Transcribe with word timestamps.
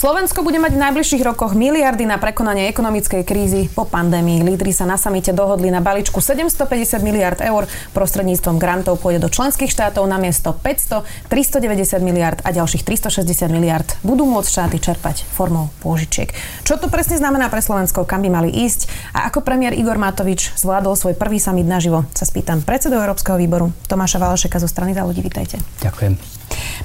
Slovensko 0.00 0.40
bude 0.40 0.56
mať 0.56 0.80
v 0.80 0.82
najbližších 0.88 1.20
rokoch 1.28 1.52
miliardy 1.52 2.08
na 2.08 2.16
prekonanie 2.16 2.72
ekonomickej 2.72 3.20
krízy 3.20 3.68
po 3.68 3.84
pandémii. 3.84 4.40
Lídry 4.40 4.72
sa 4.72 4.88
na 4.88 4.96
samite 4.96 5.28
dohodli 5.36 5.68
na 5.68 5.84
balíčku 5.84 6.24
750 6.24 7.04
miliard 7.04 7.36
eur. 7.36 7.68
Prostredníctvom 7.92 8.56
grantov 8.56 8.96
pôjde 9.04 9.20
do 9.20 9.28
členských 9.28 9.68
štátov 9.68 10.08
na 10.08 10.16
miesto 10.16 10.56
500, 10.56 11.04
390 11.28 12.00
miliard 12.00 12.40
a 12.40 12.48
ďalších 12.48 12.80
360 12.80 13.52
miliard 13.52 13.84
budú 14.00 14.24
môcť 14.24 14.48
štáty 14.48 14.80
čerpať 14.80 15.28
formou 15.36 15.68
pôžičiek. 15.84 16.32
Čo 16.64 16.80
to 16.80 16.88
presne 16.88 17.20
znamená 17.20 17.52
pre 17.52 17.60
Slovensko, 17.60 18.08
kam 18.08 18.24
by 18.24 18.32
mali 18.32 18.48
ísť 18.48 18.88
a 19.12 19.28
ako 19.28 19.44
premiér 19.44 19.76
Igor 19.76 20.00
Matovič 20.00 20.56
zvládol 20.56 20.96
svoj 20.96 21.12
prvý 21.12 21.36
summit 21.36 21.68
naživo, 21.68 22.08
sa 22.16 22.24
spýtam 22.24 22.64
predsedu 22.64 22.96
Európskeho 22.96 23.36
výboru 23.36 23.68
Tomáša 23.84 24.16
Valašeka 24.16 24.64
zo 24.64 24.68
strany 24.72 24.96
za 24.96 25.04
ľudí. 25.04 25.20
Vítajte. 25.20 25.60
Ďakujem. 25.84 26.39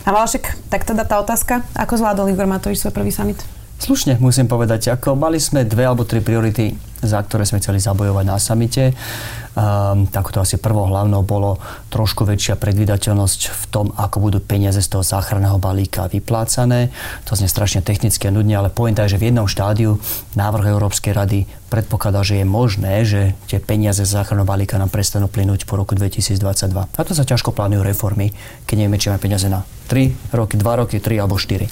A 0.05 0.09
Valašek, 0.13 0.69
tak 0.69 0.85
teda 0.85 1.01
tá 1.05 1.17
otázka, 1.17 1.65
ako 1.73 1.97
zvládol 1.97 2.29
Igor 2.29 2.45
Matovič 2.45 2.81
svoj 2.81 2.93
prvý 2.93 3.09
summit? 3.09 3.41
Slušne, 3.75 4.15
musím 4.23 4.47
povedať. 4.47 4.95
Ako 4.95 5.19
mali 5.19 5.35
sme 5.35 5.67
dve 5.67 5.83
alebo 5.83 6.07
tri 6.07 6.23
priority, 6.23 6.79
za 7.03 7.19
ktoré 7.19 7.43
sme 7.43 7.59
chceli 7.59 7.83
zabojovať 7.83 8.23
na 8.23 8.39
samite. 8.39 8.95
Um, 9.55 10.03
tak 10.11 10.35
to 10.35 10.43
asi 10.43 10.59
prvou 10.59 10.83
hlavnou 10.91 11.23
bolo 11.23 11.55
trošku 11.87 12.27
väčšia 12.27 12.59
predvydateľnosť 12.59 13.41
v 13.55 13.63
tom, 13.71 13.87
ako 13.95 14.27
budú 14.27 14.43
peniaze 14.43 14.83
z 14.83 14.91
toho 14.91 14.99
záchranného 14.99 15.55
balíka 15.63 16.11
vyplácané. 16.11 16.91
To 17.23 17.39
znie 17.39 17.47
strašne 17.47 17.79
technicky 17.79 18.27
a 18.27 18.35
nudne, 18.35 18.59
ale 18.59 18.67
pointa 18.67 19.07
je, 19.07 19.15
že 19.15 19.21
v 19.23 19.31
jednom 19.31 19.47
štádiu 19.47 19.95
návrh 20.35 20.75
Európskej 20.75 21.15
rady 21.15 21.39
predpokladá, 21.71 22.19
že 22.27 22.43
je 22.43 22.45
možné, 22.45 23.07
že 23.07 23.31
tie 23.47 23.63
peniaze 23.63 24.03
z 24.03 24.11
záchranného 24.11 24.43
balíka 24.43 24.75
nám 24.75 24.91
prestanú 24.91 25.31
plynúť 25.31 25.63
po 25.63 25.79
roku 25.79 25.95
2022. 25.95 26.35
A 26.75 27.01
to 27.07 27.15
sa 27.15 27.23
ťažko 27.23 27.55
plánujú 27.55 27.79
reformy, 27.79 28.35
keď 28.67 28.75
nevieme, 28.75 28.99
či 28.99 29.07
máme 29.07 29.23
peniaze 29.23 29.47
na 29.47 29.63
3 29.87 30.35
roky, 30.35 30.59
2 30.59 30.81
roky, 30.83 30.99
3 30.99 31.23
alebo 31.23 31.39
4. 31.39 31.63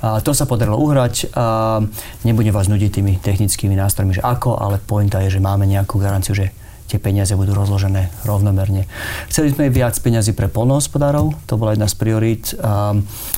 A 0.00 0.24
to 0.24 0.32
sa 0.32 0.48
podarilo 0.48 0.80
uhrať. 0.80 1.36
A 1.36 1.80
nebudem 2.24 2.56
vás 2.56 2.72
nudiť 2.72 2.90
tými 2.96 3.20
technickými 3.20 3.76
nástrojmi, 3.76 4.16
že 4.16 4.24
ako, 4.24 4.56
ale 4.56 4.80
pointa 4.80 5.20
je, 5.20 5.36
že 5.36 5.40
máme 5.44 5.68
nejakú 5.68 6.00
garanciu, 6.00 6.32
že 6.32 6.48
tie 6.86 7.02
peniaze 7.02 7.34
budú 7.34 7.52
rozložené 7.52 8.08
rovnomerne. 8.22 8.86
Chceli 9.26 9.50
sme 9.50 9.68
viac 9.68 9.98
peniazy 9.98 10.32
pre 10.32 10.46
polnohospodárov, 10.46 11.34
to 11.50 11.58
bola 11.58 11.74
jedna 11.74 11.90
z 11.90 11.96
priorít. 11.98 12.54
A 12.62 12.94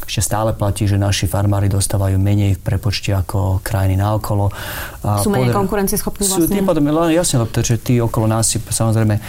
ešte 0.08 0.20
stále 0.24 0.52
platí, 0.52 0.84
že 0.88 1.00
naši 1.00 1.24
farmári 1.28 1.68
dostávajú 1.72 2.16
menej 2.20 2.56
v 2.56 2.60
prepočte 2.60 3.12
ako 3.12 3.60
krajiny 3.64 3.96
naokolo. 3.96 4.52
A 5.04 5.24
sú 5.24 5.32
menej 5.32 5.52
konkurencieschopní 5.52 6.28
vlastne? 6.28 6.44
Sú 6.44 6.52
tým 6.52 6.64
pádom, 6.68 6.84
jasne, 7.12 7.40
pretože 7.44 7.80
tí 7.80 8.00
okolo 8.00 8.28
nás 8.28 8.48
si 8.48 8.60
samozrejme 8.60 9.20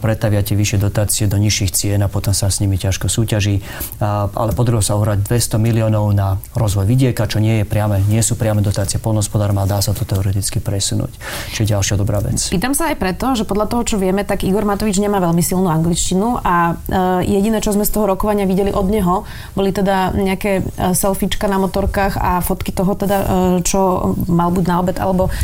pretavia 0.00 0.40
tie 0.40 0.56
vyššie 0.56 0.78
dotácie 0.80 1.24
do 1.28 1.36
nižších 1.36 1.70
cien 1.72 2.00
a 2.00 2.08
potom 2.08 2.32
sa 2.32 2.48
s 2.48 2.64
nimi 2.64 2.80
ťažko 2.80 3.08
súťaží. 3.08 3.60
A, 4.00 4.28
ale 4.32 4.56
podarilo 4.56 4.80
sa 4.80 4.96
uhrať 4.96 5.24
200 5.24 5.60
miliónov 5.60 6.08
na 6.16 6.40
rozvoj 6.56 6.88
vidieka, 6.88 7.28
čo 7.28 7.40
nie, 7.40 7.60
je 7.60 7.66
priame, 7.68 8.00
nie 8.08 8.20
sú 8.24 8.36
priame 8.36 8.64
dotácie 8.64 9.00
polnohospodárom 9.00 9.56
a 9.60 9.68
dá 9.68 9.80
sa 9.80 9.92
to 9.92 10.08
teoreticky 10.08 10.60
presunúť. 10.60 11.12
Čiže 11.52 11.76
ďalšia 11.76 11.94
dobrá 12.00 12.20
vec. 12.24 12.48
Pýtam 12.48 12.72
sa 12.72 12.92
aj 12.92 12.96
preto, 12.96 13.32
že 13.36 13.48
podľa 13.50 13.66
toho, 13.66 13.82
čo 13.82 13.96
vieme, 13.98 14.22
tak 14.22 14.46
Igor 14.46 14.62
Matovič 14.62 15.02
nemá 15.02 15.18
veľmi 15.18 15.42
silnú 15.42 15.66
angličtinu 15.66 16.38
a 16.38 16.78
e, 16.78 17.26
jediné, 17.26 17.58
čo 17.58 17.74
sme 17.74 17.82
z 17.82 17.90
toho 17.90 18.06
rokovania 18.06 18.46
videli 18.46 18.70
od 18.70 18.86
neho, 18.86 19.26
boli 19.58 19.74
teda 19.74 20.14
nejaké 20.14 20.62
e, 20.62 20.94
selfiečka 20.94 21.50
na 21.50 21.58
motorkách 21.58 22.14
a 22.14 22.38
fotky 22.46 22.70
toho 22.70 22.94
teda, 22.94 23.18
e, 23.18 23.26
čo 23.66 24.14
mal 24.30 24.54
buď 24.54 24.64
na 24.70 24.76
obed 24.78 24.96
alebo 25.02 25.34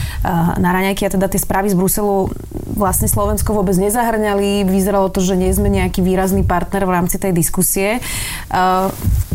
na 0.58 0.70
raňajky 0.70 1.08
a 1.08 1.14
teda 1.18 1.26
tie 1.26 1.40
správy 1.40 1.72
z 1.72 1.78
Bruselu 1.78 2.30
vlastne 2.76 3.08
Slovensko 3.08 3.56
vôbec 3.56 3.74
nezahrňali. 3.74 4.68
Vyzeralo 4.68 5.08
to, 5.08 5.24
že 5.24 5.34
nie 5.34 5.50
sme 5.50 5.72
nejaký 5.72 6.04
výrazný 6.04 6.44
partner 6.44 6.84
v 6.84 6.94
rámci 6.94 7.16
tej 7.16 7.32
diskusie. 7.32 8.04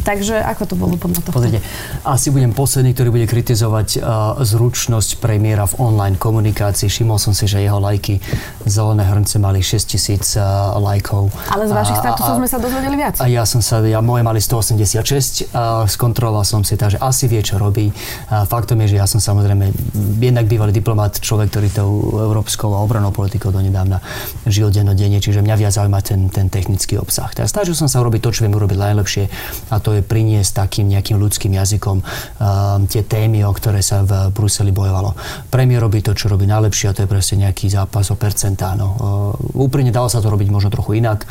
Takže 0.01 0.41
ako 0.41 0.63
to 0.65 0.75
bolo 0.77 0.95
podľa 0.97 1.21
toho? 1.21 1.33
Pozrite, 1.33 1.59
asi 2.01 2.33
budem 2.33 2.51
posledný, 2.51 2.91
ktorý 2.97 3.09
bude 3.13 3.27
kritizovať 3.29 4.01
uh, 4.01 4.37
zručnosť 4.41 5.21
premiéra 5.21 5.69
v 5.69 5.77
online 5.77 6.17
komunikácii. 6.17 6.89
Všimol 6.89 7.21
som 7.21 7.37
si, 7.37 7.45
že 7.45 7.61
jeho 7.61 7.77
lajky 7.77 8.17
zelené 8.65 9.05
hrnce 9.05 9.37
mali 9.37 9.61
6 9.61 9.85
tisíc 9.85 10.35
uh, 10.35 10.73
lajkov. 10.81 11.29
Ale 11.53 11.69
z 11.69 11.73
vašich 11.73 11.97
statusov 12.01 12.41
sme 12.41 12.47
sa 12.49 12.57
dozvedeli 12.57 12.95
viac. 12.97 13.21
A 13.21 13.29
ja 13.29 13.45
som 13.45 13.61
sa, 13.61 13.79
ja, 13.85 14.01
moje 14.01 14.25
mali 14.25 14.41
186, 14.41 15.53
uh, 15.53 15.85
skontroloval 15.85 16.43
som 16.43 16.65
si, 16.65 16.73
takže 16.73 16.97
asi 16.97 17.29
vie, 17.29 17.45
čo 17.45 17.61
robí. 17.61 17.93
Uh, 18.27 18.43
faktom 18.49 18.81
je, 18.85 18.97
že 18.97 19.01
ja 19.01 19.05
som 19.05 19.21
samozrejme 19.21 19.69
jednak 20.17 20.49
bývalý 20.49 20.73
diplomat, 20.73 21.21
človek, 21.21 21.53
ktorý 21.53 21.67
tou 21.69 21.89
európskou 22.25 22.73
a 22.73 22.81
obranou 22.81 23.13
politikou 23.13 23.53
donedávna 23.53 24.01
žil 24.49 24.73
dennodenne, 24.73 25.21
čiže 25.21 25.45
mňa 25.45 25.55
viac 25.55 25.73
zaujíma 25.77 25.99
ten, 26.01 26.27
ten 26.33 26.47
technický 26.49 26.97
obsah. 26.97 27.29
Teraz 27.31 27.53
snažil 27.53 27.77
som 27.77 27.85
sa 27.85 28.01
urobiť 28.01 28.21
to, 28.23 28.29
čo 28.33 28.41
viem 28.47 28.55
urobiť 28.55 28.77
najlepšie 28.77 29.23
a 29.69 29.75
to 29.79 29.90
je 29.97 30.03
priniesť 30.05 30.67
takým 30.67 30.87
nejakým 30.91 31.17
ľudským 31.17 31.51
jazykom 31.55 32.01
uh, 32.01 32.79
tie 32.87 33.03
témy, 33.03 33.43
o 33.47 33.51
ktoré 33.51 33.83
sa 33.83 34.03
v 34.05 34.31
Bruseli 34.31 34.69
bojovalo. 34.69 35.15
Premiér 35.49 35.83
robí 35.83 35.99
to, 36.05 36.15
čo 36.15 36.31
robí 36.31 36.47
najlepšie 36.47 36.91
a 36.91 36.95
to 36.95 37.03
je 37.03 37.09
proste 37.09 37.35
nejaký 37.35 37.67
zápas 37.67 38.07
o 38.11 38.15
percentá. 38.15 38.73
No. 38.75 38.87
Uh, 38.97 39.65
úprimne 39.67 39.93
dalo 39.93 40.07
sa 40.07 40.23
to 40.23 40.31
robiť 40.31 40.47
možno 40.51 40.69
trochu 40.71 41.01
inak. 41.01 41.25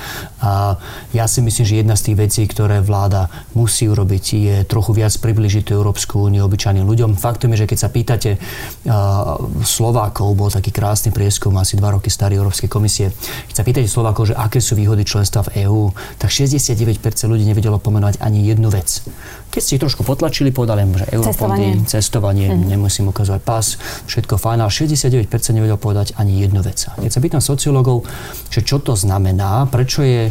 A 0.44 0.76
ja 1.12 1.24
si 1.24 1.40
myslím, 1.44 1.64
že 1.66 1.80
jedna 1.80 1.96
z 1.96 2.12
tých 2.12 2.16
vecí, 2.18 2.42
ktoré 2.46 2.82
vláda 2.84 3.28
musí 3.56 3.86
urobiť, 3.88 4.24
je 4.30 4.56
trochu 4.64 4.96
viac 4.96 5.12
približiť 5.16 5.70
tú 5.70 5.72
Európsku 5.76 6.28
úniu 6.28 6.44
obyčajným 6.46 6.84
ľuďom. 6.84 7.18
Faktom 7.18 7.52
je, 7.54 7.64
že 7.64 7.68
keď 7.68 7.78
sa 7.78 7.88
pýtate 7.88 8.30
uh, 8.36 9.36
Slovákov, 9.64 10.32
bol 10.36 10.50
taký 10.50 10.72
krásny 10.74 11.10
prieskum, 11.14 11.54
asi 11.56 11.76
dva 11.76 11.94
roky 11.96 12.08
starý 12.08 12.38
Európskej 12.38 12.68
komisie, 12.70 13.12
keď 13.50 13.54
sa 13.54 13.64
pýtate 13.66 13.88
Slovákov, 13.88 14.32
že 14.32 14.34
aké 14.38 14.58
sú 14.62 14.78
výhody 14.78 15.02
členstva 15.04 15.46
v 15.48 15.66
EÚ, 15.66 15.90
tak 16.16 16.30
69% 16.32 17.00
ľudí 17.26 17.44
nevedelo 17.44 17.80
pomenovať 17.82 18.22
ani 18.22 18.49
jednu 18.52 18.68
vec. 18.70 19.02
Keď 19.50 19.60
ste 19.60 19.72
ich 19.76 19.82
trošku 19.82 20.06
potlačili, 20.06 20.54
povedali 20.54 20.82
že 20.86 21.06
eurofondy, 21.10 21.86
cestovanie, 21.86 21.88
cestovanie 21.90 22.46
mm. 22.54 22.66
nemusím 22.70 23.10
ukazovať 23.10 23.42
pas, 23.42 23.66
všetko 24.06 24.38
fajn, 24.38 24.58
ale 24.62 24.70
69% 24.70 25.26
nevedel 25.54 25.78
povedať 25.78 26.14
ani 26.18 26.38
jednu 26.38 26.62
vec. 26.62 26.86
Keď 26.86 27.10
sa 27.10 27.20
pýtam 27.20 27.42
sociológov, 27.42 28.06
že 28.50 28.62
čo 28.62 28.78
to 28.78 28.94
znamená, 28.94 29.66
prečo 29.66 30.06
je 30.06 30.30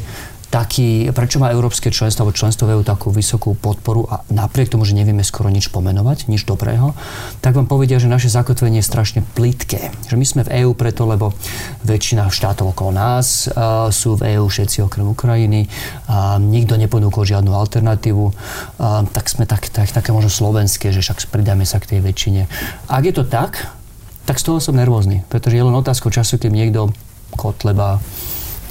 taký, 0.49 1.13
prečo 1.13 1.37
má 1.37 1.53
európske 1.53 1.93
členstvo 1.93 2.25
alebo 2.25 2.33
členstvo 2.33 2.65
EU 2.65 2.81
takú 2.81 3.13
vysokú 3.13 3.53
podporu 3.53 4.09
a 4.09 4.25
napriek 4.33 4.73
tomu, 4.73 4.81
že 4.81 4.97
nevieme 4.97 5.21
skoro 5.21 5.53
nič 5.53 5.69
pomenovať, 5.69 6.25
nič 6.25 6.43
dobrého, 6.43 6.97
tak 7.39 7.53
vám 7.53 7.69
povedia, 7.69 8.01
že 8.01 8.09
naše 8.09 8.33
zakotvenie 8.33 8.81
je 8.81 8.89
strašne 8.89 9.21
plitké. 9.37 9.93
Že 10.09 10.15
my 10.17 10.25
sme 10.25 10.41
v 10.49 10.65
EÚ 10.65 10.73
preto, 10.73 11.05
lebo 11.05 11.37
väčšina 11.85 12.33
štátov 12.33 12.73
okolo 12.73 12.97
nás 12.97 13.45
uh, 13.45 13.93
sú 13.93 14.17
v 14.17 14.37
EÚ 14.37 14.49
všetci 14.49 14.81
okrem 14.81 15.05
Ukrajiny, 15.05 15.69
uh, 15.69 16.41
nikto 16.41 16.81
neponúkol 16.81 17.29
žiadnu 17.29 17.53
alternatívu, 17.53 18.25
uh, 18.25 19.05
tak 19.13 19.29
sme 19.29 19.45
tak, 19.45 19.69
tak, 19.69 19.93
také 19.93 20.09
možno 20.09 20.33
slovenské, 20.33 20.89
že 20.89 21.05
však 21.05 21.29
pridáme 21.29 21.63
sa 21.63 21.77
k 21.77 21.95
tej 21.95 21.99
väčšine. 22.01 22.49
Ak 22.89 23.05
je 23.05 23.13
to 23.13 23.21
tak, 23.21 23.69
tak 24.25 24.41
z 24.41 24.45
toho 24.49 24.57
som 24.57 24.73
nervózny, 24.73 25.25
pretože 25.29 25.57
je 25.57 25.65
len 25.65 25.73
otázka 25.77 26.09
času, 26.09 26.41
keď 26.41 26.51
niekto 26.53 26.81
Kotleba, 27.37 28.01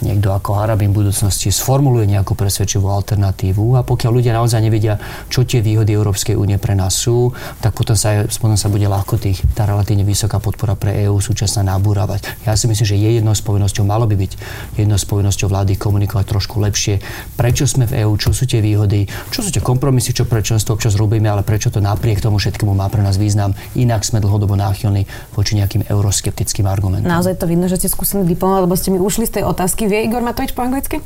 niekto 0.03 0.31
ako 0.31 0.55
Harabin 0.55 0.95
v 0.95 1.05
budúcnosti 1.05 1.51
sformuluje 1.51 2.07
nejakú 2.07 2.39
presvedčivú 2.39 2.87
alternatívu 2.87 3.75
a 3.79 3.83
pokiaľ 3.83 4.11
ľudia 4.15 4.33
naozaj 4.37 4.61
nevedia, 4.63 5.01
čo 5.27 5.43
tie 5.43 5.59
výhody 5.59 5.95
Európskej 5.97 6.39
únie 6.39 6.57
pre 6.57 6.79
nás 6.79 6.95
sú, 6.95 7.35
tak 7.59 7.75
potom 7.75 7.99
sa, 7.99 8.25
potom 8.29 8.55
sa 8.55 8.71
bude 8.71 8.87
ľahko 8.87 9.19
tých, 9.19 9.43
tá 9.59 9.67
relatívne 9.67 10.07
vysoká 10.07 10.39
podpora 10.39 10.79
pre 10.79 10.95
EÚ 11.09 11.19
súčasná 11.19 11.67
nabúravať. 11.75 12.47
Ja 12.47 12.55
si 12.55 12.71
myslím, 12.71 12.87
že 12.87 12.97
je 12.97 13.11
jednou 13.19 13.35
z 13.35 13.43
povinnosťou, 13.43 13.83
malo 13.83 14.07
by 14.07 14.15
byť 14.15 14.33
jednou 14.79 14.99
z 15.01 15.07
povinnosťou 15.11 15.49
vlády 15.51 15.75
komunikovať 15.75 16.25
trošku 16.31 16.63
lepšie, 16.63 17.03
prečo 17.35 17.67
sme 17.67 17.91
v 17.91 18.07
EÚ, 18.07 18.15
čo 18.21 18.31
sú 18.31 18.47
tie 18.47 18.63
výhody, 18.63 19.11
čo 19.35 19.43
sú 19.43 19.51
tie 19.51 19.65
kompromisy, 19.65 20.15
čo 20.15 20.29
pre 20.29 20.45
členstvo 20.45 20.79
občas 20.79 20.95
robíme, 20.95 21.27
ale 21.27 21.43
prečo 21.43 21.75
to 21.75 21.83
napriek 21.83 22.23
tomu 22.23 22.39
všetkému 22.39 22.71
má 22.71 22.87
pre 22.87 23.03
nás 23.03 23.19
význam. 23.19 23.57
Inak 23.75 24.07
sme 24.07 24.23
dlhodobo 24.23 24.55
náchylní 24.55 25.09
voči 25.35 25.59
nejakým 25.59 25.91
euroskeptickým 25.91 26.71
argumentom. 26.71 27.11
Naozaj 27.11 27.41
to 27.43 27.51
vidno, 27.51 27.67
že 27.67 27.83
ste 27.83 27.89
skúsený 27.91 28.29
diplomat, 28.29 28.69
lebo 28.69 28.79
ste 28.79 28.95
mi 28.95 29.03
ušli 29.03 29.27
z 29.27 29.41
tej 29.41 29.45
otázky 29.49 29.88
Vie 29.89 30.05
Igor 30.05 30.21
Matovič 30.21 30.53
po 30.53 30.61
anglicky? 30.61 31.01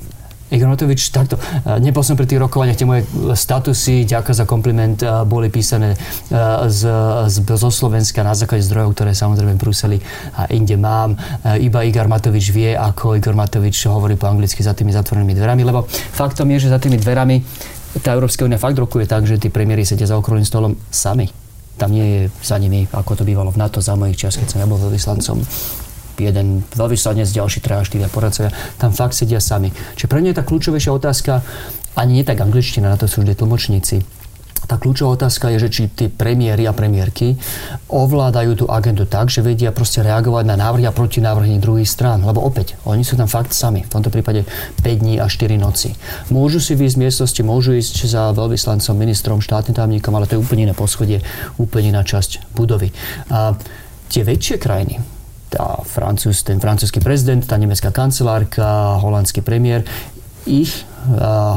Igor 0.52 0.68
Matovič, 0.68 1.08
takto. 1.08 1.40
E, 1.40 1.80
nebol 1.80 2.04
som 2.04 2.12
pri 2.12 2.28
tých 2.28 2.36
rokovaniach, 2.36 2.76
tie 2.76 2.84
moje 2.84 3.08
statusy, 3.32 4.04
ďakujem 4.04 4.36
za 4.36 4.44
kompliment, 4.44 4.98
e, 5.00 5.08
boli 5.24 5.48
písané 5.48 5.94
e, 5.94 5.98
z, 6.68 6.80
z, 7.30 7.36
zo 7.46 7.70
Slovenska 7.72 8.20
na 8.20 8.36
základe 8.36 8.60
zdrojov, 8.66 8.92
ktoré 8.92 9.16
samozrejme 9.16 9.56
v 9.56 9.60
Bruseli 9.62 9.98
a 10.36 10.50
inde 10.52 10.76
mám. 10.76 11.16
Iba 11.46 11.88
Igor 11.88 12.10
Matovič 12.10 12.52
vie, 12.52 12.76
ako 12.76 13.16
Igor 13.16 13.32
Matovič 13.32 13.88
hovorí 13.88 14.20
po 14.20 14.28
anglicky 14.28 14.60
za 14.60 14.76
tými 14.76 14.92
zatvorenými 14.92 15.32
dverami, 15.32 15.62
lebo 15.64 15.88
faktom 15.88 16.50
je, 16.52 16.68
že 16.68 16.74
za 16.74 16.82
tými 16.82 17.00
dverami 17.00 17.40
tá 18.04 18.12
Európska 18.12 18.44
únia 18.44 18.60
fakt 18.60 18.76
rokuje 18.76 19.08
tak, 19.08 19.24
že 19.24 19.40
tí 19.40 19.48
premiéry 19.48 19.88
sedia 19.88 20.04
za 20.04 20.20
okrúhlym 20.20 20.44
stolom 20.44 20.76
sami. 20.92 21.32
Tam 21.80 21.88
nie 21.88 22.04
je 22.04 22.20
za 22.44 22.60
nimi, 22.60 22.84
ako 22.92 23.20
to 23.20 23.24
bývalo 23.24 23.48
v 23.48 23.60
NATO 23.60 23.80
za 23.80 23.96
mojich 23.96 24.20
čas, 24.20 24.36
keď 24.36 24.48
som 24.52 24.60
ja 24.60 24.68
bol 24.68 24.76
vyslancom 24.92 25.40
jeden 26.18 26.66
veľvyslanec, 26.74 27.28
ďalší 27.28 27.60
traja, 27.64 27.88
štyria 27.88 28.08
poradcovia, 28.12 28.52
tam 28.76 28.92
fakt 28.92 29.16
sedia 29.16 29.40
sami. 29.40 29.72
Čiže 29.96 30.10
pre 30.10 30.20
mňa 30.20 30.32
je 30.32 30.38
tá 30.38 30.44
kľúčovejšia 30.44 30.92
otázka 30.92 31.40
ani 31.92 32.20
nie 32.20 32.24
tak 32.24 32.40
angličtina, 32.40 32.88
na 32.88 32.96
to 32.96 33.04
sú 33.04 33.20
vždy 33.20 33.36
tlmočníci, 33.36 34.00
tá 34.72 34.78
kľúčová 34.78 35.18
otázka 35.18 35.50
je, 35.52 35.66
že 35.66 35.68
či 35.68 35.82
tí 35.90 36.06
premiéry 36.06 36.64
a 36.70 36.72
premiérky 36.72 37.34
ovládajú 37.90 38.62
tú 38.62 38.64
agendu 38.70 39.04
tak, 39.10 39.26
že 39.26 39.42
vedia 39.42 39.74
proste 39.74 40.06
reagovať 40.06 40.44
na 40.46 40.56
návrhy 40.56 40.86
a 40.86 40.94
protinávrhy 40.94 41.58
druhých 41.58 41.90
strán. 41.90 42.22
Lebo 42.22 42.40
opäť, 42.40 42.78
oni 42.86 43.02
sú 43.02 43.18
tam 43.18 43.26
fakt 43.26 43.52
sami. 43.52 43.82
V 43.82 43.90
tomto 43.90 44.14
prípade 44.14 44.46
5 44.80 45.02
dní 45.02 45.18
a 45.18 45.26
4 45.26 45.58
noci. 45.58 45.98
Môžu 46.30 46.62
si 46.62 46.78
výjsť 46.78 46.94
z 46.94 47.02
miestnosti, 47.02 47.40
môžu 47.42 47.74
ísť 47.74 48.06
za 48.06 48.30
veľvyslancom, 48.32 48.94
ministrom, 48.94 49.38
štátnym 49.42 49.74
tajomníkom, 49.74 50.14
ale 50.14 50.30
to 50.30 50.38
je 50.38 50.42
úplne 50.42 50.70
iné 50.70 50.74
poschodie, 50.78 51.20
úplne 51.58 51.92
iná 51.92 52.06
časť 52.06 52.54
budovy. 52.54 52.94
A 53.34 53.58
tie 54.08 54.22
väčšie 54.22 54.62
krajiny, 54.62 55.02
tá 55.52 55.84
Francúz, 55.84 56.40
ten 56.40 56.56
francúzsky 56.56 57.04
prezident, 57.04 57.44
tá 57.44 57.60
nemecká 57.60 57.92
kancelárka, 57.92 58.96
holandský 59.04 59.44
premiér, 59.44 59.84
ich 60.48 60.88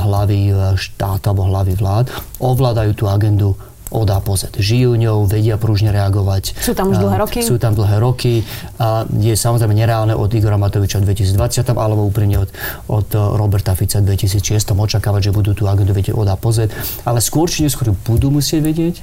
hlavy 0.06 0.54
štát 0.78 1.22
alebo 1.30 1.48
hlavy 1.50 1.74
vlád 1.78 2.10
ovládajú 2.42 2.92
tú 2.94 3.06
agendu 3.10 3.54
od 3.94 4.10
A 4.10 4.20
po 4.20 4.34
Z. 4.36 4.58
Žijú 4.58 4.98
ňou, 4.98 5.30
vedia 5.30 5.56
prúžne 5.62 5.94
reagovať. 5.94 6.58
Sú 6.58 6.74
tam 6.74 6.92
už 6.92 7.00
dlhé 7.00 7.18
roky? 7.22 7.40
Sú 7.46 7.56
tam 7.62 7.78
dlhé 7.78 8.02
roky. 8.02 8.42
A 8.82 9.06
je 9.08 9.32
samozrejme 9.38 9.72
nereálne 9.72 10.18
od 10.18 10.28
Igora 10.34 10.58
Matoviča 10.58 11.00
v 11.00 11.14
2020 11.14 11.64
alebo 11.70 12.04
úprimne 12.04 12.44
od, 12.44 12.50
od 12.90 13.08
Roberta 13.14 13.78
Fica 13.78 14.02
v 14.02 14.18
2006 14.18 14.74
očakávať, 14.74 15.30
že 15.30 15.32
budú 15.32 15.54
tú 15.54 15.70
agendu 15.70 15.94
vedieť 15.94 16.18
od 16.18 16.28
A 16.28 16.36
po 16.36 16.52
Z. 16.52 16.74
Ale 17.06 17.22
skôr 17.22 17.48
či 17.48 17.64
neskôr 17.64 17.94
budú 17.94 18.34
musieť 18.34 18.66
vedieť 18.66 18.96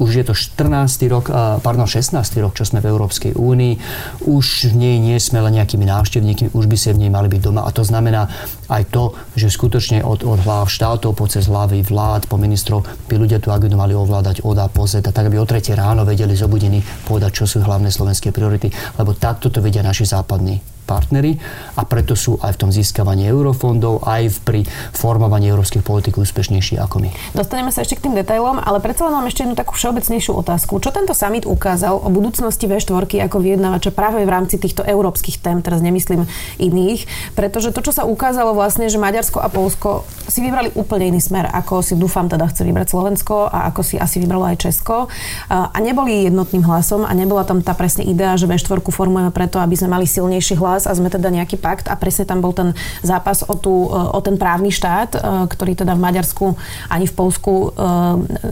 už 0.00 0.10
je 0.10 0.24
to 0.24 0.34
14. 0.34 1.04
rok, 1.12 1.28
pardon, 1.60 1.84
16. 1.84 2.16
rok, 2.40 2.56
čo 2.56 2.64
sme 2.64 2.80
v 2.80 2.88
Európskej 2.88 3.36
únii. 3.36 3.74
Už 4.24 4.72
v 4.72 4.74
nej 4.74 4.96
nie 4.96 5.20
sme 5.20 5.44
len 5.44 5.60
nejakými 5.60 5.84
návštevníkmi, 5.84 6.56
už 6.56 6.64
by 6.64 6.76
sa 6.80 6.96
v 6.96 7.06
nej 7.06 7.12
mali 7.12 7.28
byť 7.28 7.40
doma. 7.44 7.68
A 7.68 7.70
to 7.70 7.84
znamená 7.84 8.26
aj 8.72 8.88
to, 8.88 9.12
že 9.36 9.52
skutočne 9.52 10.00
od, 10.00 10.24
od 10.24 10.40
hlav 10.40 10.72
štátov 10.72 11.12
po 11.12 11.28
cez 11.28 11.46
hlavy 11.46 11.84
vlád, 11.84 12.24
po 12.26 12.40
ministrov 12.40 12.80
by 13.12 13.14
ľudia 13.20 13.38
tú 13.44 13.52
agendu 13.52 13.76
mali 13.76 13.92
ovládať 13.92 14.40
od 14.40 14.56
a 14.56 14.66
po 14.72 14.88
a 14.88 15.12
tak 15.12 15.28
aby 15.28 15.36
o 15.36 15.44
3 15.44 15.76
ráno 15.76 16.08
vedeli 16.08 16.32
zobudení 16.32 16.80
povedať, 17.04 17.42
čo 17.42 17.44
sú 17.44 17.60
hlavné 17.60 17.92
slovenské 17.92 18.32
priority, 18.32 18.72
lebo 18.96 19.12
takto 19.12 19.52
to 19.52 19.60
vedia 19.60 19.84
naši 19.84 20.08
západní 20.08 20.79
partnery 20.90 21.38
a 21.78 21.86
preto 21.86 22.18
sú 22.18 22.34
aj 22.42 22.58
v 22.58 22.60
tom 22.66 22.70
získavaní 22.74 23.30
eurofondov, 23.30 24.02
aj 24.02 24.42
pri 24.42 24.66
formovaní 24.90 25.46
európskych 25.54 25.86
politik 25.86 26.18
úspešnejší 26.18 26.82
ako 26.82 27.06
my. 27.06 27.10
Dostaneme 27.38 27.70
sa 27.70 27.86
ešte 27.86 28.02
k 28.02 28.10
tým 28.10 28.18
detailom, 28.18 28.58
ale 28.58 28.82
predsa 28.82 29.06
len 29.06 29.14
mám 29.14 29.30
ešte 29.30 29.46
jednu 29.46 29.54
takú 29.54 29.78
všeobecnejšiu 29.78 30.34
otázku. 30.34 30.82
Čo 30.82 30.90
tento 30.90 31.14
summit 31.14 31.46
ukázal 31.46 31.94
o 31.94 32.08
budúcnosti 32.10 32.66
V4 32.66 33.30
ako 33.30 33.36
vyjednávača 33.38 33.94
práve 33.94 34.26
v 34.26 34.30
rámci 34.34 34.58
týchto 34.58 34.82
európskych 34.82 35.38
tém, 35.38 35.62
teraz 35.62 35.78
nemyslím 35.84 36.26
iných, 36.58 37.06
pretože 37.38 37.70
to, 37.70 37.84
čo 37.84 37.92
sa 37.94 38.08
ukázalo 38.08 38.56
vlastne, 38.56 38.88
že 38.88 38.96
Maďarsko 38.96 39.38
a 39.38 39.52
Polsko 39.52 40.08
si 40.26 40.40
vybrali 40.40 40.72
úplne 40.74 41.12
iný 41.12 41.20
smer, 41.20 41.46
ako 41.46 41.84
si 41.84 41.94
dúfam 41.94 42.26
teda 42.26 42.48
chce 42.48 42.64
vybrať 42.64 42.96
Slovensko 42.96 43.52
a 43.52 43.68
ako 43.68 43.80
si 43.84 44.00
asi 44.00 44.18
vybralo 44.18 44.48
aj 44.48 44.56
Česko. 44.64 45.12
A 45.50 45.76
neboli 45.82 46.24
jednotným 46.26 46.64
hlasom 46.64 47.04
a 47.04 47.12
nebola 47.12 47.44
tam 47.44 47.60
tá 47.60 47.76
presne 47.76 48.08
idea, 48.08 48.38
že 48.40 48.48
V4 48.48 48.80
formujeme 48.80 49.28
preto, 49.30 49.60
aby 49.60 49.76
sme 49.76 49.92
mali 49.92 50.06
silnejší 50.08 50.56
hlas 50.56 50.79
zápas 50.80 50.88
a 50.88 50.96
sme 50.96 51.12
teda 51.12 51.28
nejaký 51.28 51.60
pakt 51.60 51.92
a 51.92 51.94
presne 52.00 52.24
tam 52.24 52.40
bol 52.40 52.56
ten 52.56 52.72
zápas 53.04 53.44
o, 53.44 53.52
tú, 53.60 53.84
o 53.92 54.20
ten 54.24 54.40
právny 54.40 54.72
štát, 54.72 55.10
e, 55.12 55.18
ktorý 55.52 55.76
teda 55.76 55.92
v 55.92 56.00
Maďarsku 56.00 56.56
ani 56.88 57.04
v 57.04 57.14
Polsku 57.14 57.52
e, 57.52 57.86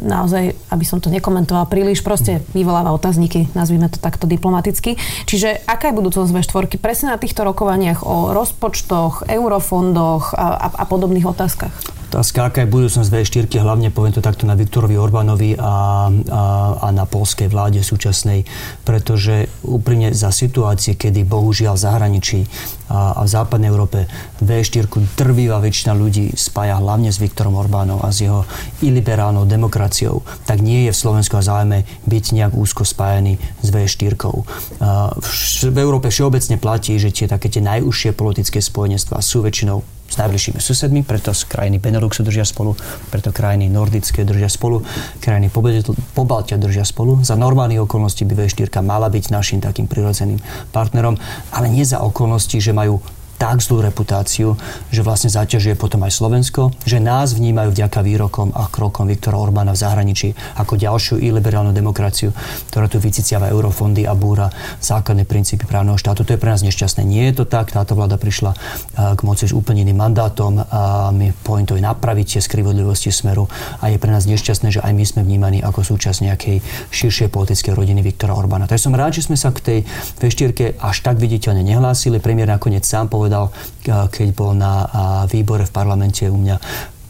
naozaj, 0.04 0.52
aby 0.68 0.84
som 0.84 1.00
to 1.00 1.08
nekomentoval 1.08 1.64
príliš, 1.72 2.04
proste 2.04 2.44
vyvoláva 2.52 2.92
otázniky, 2.92 3.48
nazvime 3.56 3.88
to 3.88 3.96
takto 3.96 4.28
diplomaticky. 4.28 5.00
Čiže 5.24 5.64
aká 5.64 5.88
je 5.88 5.96
budúcnosť 5.96 6.28
V4 6.28 6.76
presne 6.76 7.16
na 7.16 7.18
týchto 7.18 7.48
rokovaniach 7.48 8.04
o 8.04 8.36
rozpočtoch, 8.36 9.24
eurofondoch 9.24 10.36
a, 10.36 10.46
a, 10.60 10.66
a 10.68 10.84
podobných 10.84 11.24
otázkach? 11.24 11.72
Otázka, 12.08 12.48
aká 12.48 12.64
je 12.64 12.72
budúcnosť 12.72 13.12
V4, 13.12 13.44
hlavne 13.60 13.92
poviem 13.92 14.16
to 14.16 14.24
takto 14.24 14.48
na 14.48 14.56
Viktorovi 14.56 14.96
Orbánovi 14.96 15.60
a, 15.60 15.60
a, 15.60 15.72
a 16.80 16.88
na 16.88 17.04
polskej 17.04 17.52
vláde 17.52 17.84
súčasnej, 17.84 18.48
pretože 18.80 19.52
úprimne 19.60 20.16
za 20.16 20.32
situácie, 20.32 20.96
kedy 20.96 21.28
bohužiaľ 21.28 21.76
v 21.76 21.84
zahraničí 21.84 22.38
a, 22.88 23.20
v 23.22 23.28
západnej 23.28 23.68
Európe 23.70 24.08
V4 24.40 24.88
drvivá 25.14 25.60
väčšina 25.60 25.92
ľudí 25.94 26.32
spája 26.34 26.80
hlavne 26.80 27.12
s 27.12 27.20
Viktorom 27.20 27.54
Orbánom 27.54 28.00
a 28.00 28.08
s 28.08 28.24
jeho 28.24 28.48
iliberálnou 28.80 29.44
demokraciou, 29.44 30.24
tak 30.48 30.64
nie 30.64 30.88
je 30.88 30.92
v 30.92 31.00
Slovensku 31.00 31.36
a 31.36 31.44
zájme 31.44 31.84
byť 32.08 32.24
nejak 32.34 32.52
úzko 32.56 32.82
spájaný 32.82 33.36
s 33.62 33.68
V4. 33.68 34.16
A 34.80 35.12
v, 35.14 35.28
v 35.68 35.78
Európe 35.78 36.08
všeobecne 36.08 36.56
platí, 36.56 36.96
že 36.96 37.12
tie 37.12 37.28
také 37.28 37.52
tie 37.52 37.62
najúžšie 37.62 38.16
politické 38.16 38.58
spojenstva 38.64 39.20
sú 39.20 39.44
väčšinou 39.44 39.98
s 40.08 40.16
najbližšími 40.16 40.56
susedmi, 40.56 41.00
preto 41.04 41.36
krajiny 41.36 41.76
Beneluxu 41.76 42.24
držia 42.24 42.48
spolu, 42.48 42.72
preto 43.12 43.28
krajiny 43.28 43.68
nordické 43.68 44.24
držia 44.24 44.48
spolu, 44.48 44.80
krajiny 45.20 45.52
Pobaltia 46.16 46.56
držia 46.56 46.88
spolu. 46.88 47.20
Za 47.20 47.36
normálnych 47.36 47.84
okolností 47.84 48.24
by 48.24 48.48
V4 48.48 48.72
mala 48.80 49.12
byť 49.12 49.28
našim 49.28 49.60
takým 49.60 49.84
prirodzeným 49.84 50.40
partnerom, 50.72 51.20
ale 51.52 51.68
nie 51.68 51.84
za 51.84 52.00
okolnosti, 52.00 52.56
že 52.56 52.72
majú 52.78 53.02
tak 53.38 53.62
zlú 53.62 53.80
reputáciu, 53.80 54.58
že 54.90 55.06
vlastne 55.06 55.30
zaťažuje 55.30 55.78
potom 55.78 56.02
aj 56.02 56.12
Slovensko, 56.12 56.74
že 56.82 56.98
nás 56.98 57.32
vnímajú 57.32 57.70
vďaka 57.70 58.02
výrokom 58.02 58.50
a 58.52 58.66
krokom 58.66 59.06
Viktora 59.06 59.38
Orbána 59.38 59.72
v 59.72 59.80
zahraničí 59.80 60.28
ako 60.58 60.74
ďalšiu 60.74 61.22
iliberálnu 61.22 61.70
demokraciu, 61.70 62.34
ktorá 62.68 62.90
tu 62.90 62.98
vyciciava 62.98 63.48
eurofondy 63.48 64.04
a 64.04 64.12
búra 64.18 64.50
základné 64.82 65.24
princípy 65.24 65.64
právneho 65.64 65.96
štátu. 65.96 66.26
To 66.26 66.34
je 66.34 66.42
pre 66.42 66.50
nás 66.50 66.66
nešťastné. 66.66 67.06
Nie 67.06 67.30
je 67.30 67.40
to 67.40 67.44
tak. 67.46 67.70
Táto 67.70 67.94
vláda 67.94 68.18
prišla 68.18 68.52
eh, 68.52 69.14
k 69.14 69.20
moci 69.22 69.46
s 69.46 69.54
úplne 69.54 69.86
iným 69.86 70.02
mandátom 70.02 70.58
a 70.58 71.14
my 71.14 71.30
pointo 71.46 71.78
je 71.78 71.82
napraviť 71.86 72.36
tie 72.36 72.40
skrivodlivosti 72.42 73.14
smeru 73.14 73.46
a 73.78 73.88
je 73.88 74.02
pre 74.02 74.10
nás 74.10 74.26
nešťastné, 74.26 74.74
že 74.74 74.80
aj 74.82 74.92
my 74.92 75.04
sme 75.06 75.20
vnímaní 75.22 75.62
ako 75.62 75.94
súčasť 75.94 76.26
nejakej 76.26 76.56
širšej 76.90 77.30
politickej 77.30 77.72
rodiny 77.72 78.02
Viktora 78.02 78.34
Orbána. 78.34 78.66
Takže 78.66 78.90
som 78.90 78.98
rád, 78.98 79.14
že 79.14 79.30
sme 79.30 79.38
sa 79.38 79.54
k 79.54 79.62
tej 79.62 79.78
veštierke 80.18 80.74
až 80.82 80.96
tak 81.06 81.22
viditeľne 81.22 81.62
nehlásili. 81.62 82.18
Premiér 82.18 82.50
nakoniec 82.50 82.82
sám 82.82 83.06
povedal, 83.06 83.27
povedal, 83.28 83.52
keď 84.08 84.28
bol 84.32 84.56
na 84.56 84.88
výbore 85.28 85.68
v 85.68 85.72
parlamente 85.76 86.24
u 86.24 86.40
mňa 86.40 86.56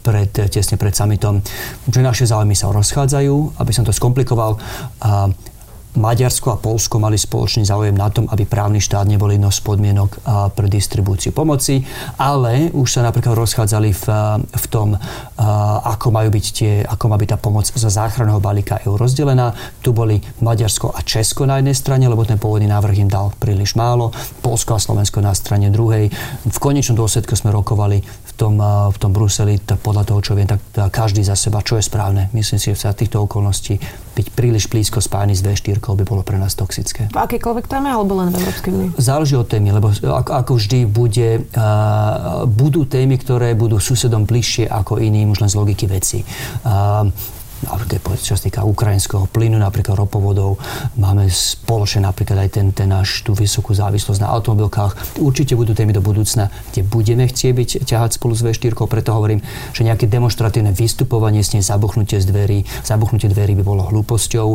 pred, 0.03 0.27
tesne 0.51 0.75
pred 0.75 0.91
summitom, 0.91 1.39
že 1.87 2.03
naše 2.03 2.27
záujmy 2.27 2.59
sa 2.59 2.75
rozchádzajú, 2.75 3.55
aby 3.55 3.71
som 3.71 3.87
to 3.87 3.95
skomplikoval. 3.95 4.59
Maďarsko 5.97 6.53
a 6.53 6.61
Polsko 6.61 7.01
mali 7.01 7.17
spoločný 7.17 7.65
záujem 7.65 7.97
na 7.97 8.13
tom, 8.13 8.29
aby 8.29 8.45
právny 8.45 8.77
štát 8.77 9.09
nebol 9.09 9.33
jednou 9.33 9.49
z 9.49 9.57
podmienok 9.65 10.21
pre 10.53 10.69
distribúciu 10.69 11.33
pomoci, 11.33 11.81
ale 12.21 12.69
už 12.69 12.85
sa 12.85 13.01
napríklad 13.01 13.33
rozchádzali 13.33 13.89
v, 13.97 14.05
v 14.53 14.65
tom, 14.69 14.93
ako, 15.81 16.13
majú 16.13 16.29
byť 16.29 16.45
tie, 16.53 16.73
ako 16.85 17.05
má 17.09 17.17
byť 17.17 17.29
tá 17.33 17.37
pomoc 17.41 17.65
za 17.65 17.89
záchranného 17.89 18.37
balíka 18.37 18.77
EU 18.85 19.01
rozdelená. 19.01 19.49
Tu 19.81 19.89
boli 19.89 20.21
Maďarsko 20.45 20.93
a 20.93 21.01
Česko 21.01 21.49
na 21.49 21.57
jednej 21.57 21.73
strane, 21.73 22.05
lebo 22.05 22.21
ten 22.21 22.37
pôvodný 22.37 22.69
návrh 22.69 23.05
im 23.05 23.09
dal 23.09 23.33
príliš 23.41 23.73
málo, 23.73 24.13
Polsko 24.45 24.77
a 24.77 24.79
Slovensko 24.79 25.25
na 25.25 25.33
strane 25.33 25.73
druhej. 25.73 26.13
V 26.45 26.57
konečnom 26.61 27.01
dôsledku 27.01 27.33
sme 27.33 27.49
rokovali 27.49 28.05
tom, 28.39 28.55
v 28.89 28.97
tom 28.97 29.11
Bruseli, 29.11 29.59
tak 29.59 29.83
podľa 29.83 30.07
toho, 30.07 30.19
čo 30.23 30.31
viem, 30.31 30.47
tak 30.47 30.63
každý 30.71 31.19
za 31.27 31.35
seba, 31.35 31.59
čo 31.59 31.75
je 31.75 31.83
správne. 31.83 32.31
Myslím 32.31 32.55
si, 32.55 32.71
že 32.71 32.79
sa 32.79 32.95
týchto 32.95 33.19
okolností 33.27 33.75
byť 34.15 34.27
príliš 34.35 34.71
blízko 34.71 35.03
spájany 35.03 35.35
s 35.35 35.43
V4 35.43 35.79
by 35.79 36.03
bolo 36.07 36.23
pre 36.23 36.39
nás 36.39 36.55
toxické. 36.55 37.11
V 37.11 37.19
akékoľvek 37.19 37.65
téme 37.67 37.91
alebo 37.91 38.15
len 38.19 38.31
v 38.31 38.39
Európskej 38.43 38.71
únii? 38.71 38.89
Záleží 38.99 39.35
od 39.35 39.47
témy, 39.47 39.75
lebo 39.75 39.91
ako, 39.91 40.31
ako 40.31 40.51
vždy 40.55 40.79
bude, 40.87 41.29
uh, 41.55 42.43
budú 42.47 42.83
témy, 42.83 43.19
ktoré 43.19 43.55
budú 43.55 43.79
susedom 43.79 44.23
bližšie 44.23 44.67
ako 44.67 44.99
iným 44.99 45.31
už 45.35 45.43
len 45.43 45.51
z 45.51 45.55
logiky 45.55 45.85
veci. 45.87 46.23
Uh, 46.63 47.11
čo 48.19 48.35
sa 48.35 48.43
týka 48.43 48.63
ukrajinského 48.63 49.27
plynu, 49.31 49.59
napríklad 49.59 49.95
ropovodov. 49.99 50.59
Máme 50.95 51.27
spoločne 51.27 52.07
napríklad 52.07 52.47
aj 52.47 52.49
ten, 52.55 52.67
ten 52.71 52.87
náš 52.87 53.23
tú 53.23 53.35
vysokú 53.35 53.75
závislosť 53.75 54.23
na 54.23 54.31
automobilkách. 54.31 55.19
Určite 55.19 55.55
budú 55.55 55.75
témy 55.75 55.91
do 55.95 56.03
budúcna, 56.03 56.51
kde 56.71 56.87
budeme 56.87 57.27
chcieť 57.27 57.53
byť 57.55 57.69
ťahať 57.83 58.19
spolu 58.19 58.33
s 58.35 58.41
V4, 58.43 58.75
preto 58.87 59.11
hovorím, 59.11 59.43
že 59.75 59.83
nejaké 59.83 60.07
demonstratívne 60.07 60.71
vystupovanie 60.71 61.43
s 61.43 61.51
nej, 61.51 61.63
zabuchnutie 61.63 62.19
z 62.19 62.25
dverí, 62.31 62.59
zabuchnutie 62.83 63.27
dverí 63.31 63.55
by 63.59 63.63
bolo 63.63 63.87
hlúposťou. 63.91 64.47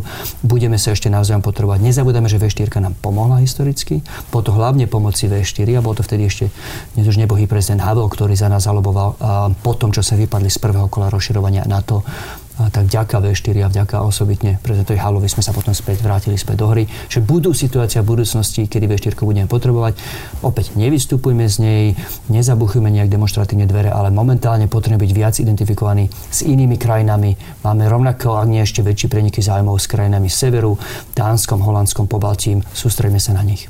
Budeme 0.44 0.80
sa 0.80 0.92
ešte 0.92 1.12
navzájom 1.12 1.44
potrebovať. 1.44 1.84
Nezabudeme, 1.84 2.28
že 2.28 2.40
V4 2.40 2.68
nám 2.80 2.96
pomohla 2.99 3.40
historicky. 3.40 4.00
Bolo 4.32 4.42
to 4.49 4.52
hlavne 4.56 4.88
pomoci 4.88 5.28
V4 5.28 5.78
a 5.78 5.84
bol 5.84 5.92
to 5.92 6.04
vtedy 6.04 6.28
ešte 6.28 6.49
dnes 6.96 7.06
už 7.08 7.20
nebohý 7.20 7.44
prezident 7.44 7.84
Havel, 7.84 8.08
ktorý 8.08 8.32
za 8.37 8.49
nás 8.49 8.64
zaloboval 8.64 9.16
po 9.61 9.73
tom, 9.76 9.92
čo 9.92 10.00
sa 10.00 10.16
vypadli 10.16 10.49
z 10.49 10.58
prvého 10.61 10.88
kola 10.88 11.12
rozširovania 11.12 11.68
NATO 11.68 12.06
tak 12.54 12.87
vďaka 12.87 13.18
V4 13.18 13.66
a 13.66 13.68
vďaka 13.68 14.06
osobitne 14.06 14.62
prezidentovi 14.62 14.99
Halovi 14.99 15.26
sme 15.26 15.42
sa 15.42 15.50
potom 15.50 15.75
späť 15.75 16.06
vrátili 16.06 16.38
späť 16.38 16.62
do 16.62 16.70
hry, 16.70 16.87
že 17.11 17.18
budú 17.18 17.50
situácia 17.50 17.99
v 18.06 18.14
budúcnosti, 18.14 18.70
kedy 18.70 18.87
V4 18.87 19.18
budeme 19.26 19.50
potrebovať. 19.50 19.99
Opäť 20.46 20.78
nevystupujme 20.78 21.50
z 21.50 21.56
nej, 21.58 21.84
nezabuchujme 22.30 22.87
nejak 22.94 23.11
demonstratívne 23.11 23.66
dvere, 23.66 23.90
ale 23.90 24.14
momentálne 24.14 24.70
potrebujeme 24.70 25.02
byť 25.02 25.12
viac 25.12 25.34
identifikovaní 25.42 26.06
s 26.08 26.46
inými 26.46 26.78
krajinami. 26.78 27.34
Máme 27.66 27.90
rovnako, 27.90 28.38
ak 28.38 28.46
nie 28.46 28.62
ešte 28.62 28.87
väčší 28.87 29.11
preniky 29.11 29.42
zájmov 29.42 29.82
s 29.82 29.90
krajinami 29.90 30.30
severu, 30.30 30.78
Dánskom, 31.14 31.58
Holandskom, 31.58 32.06
Pobaltím. 32.06 32.62
Sústredíme 32.70 33.18
sa 33.18 33.34
na 33.34 33.42
nich. 33.42 33.66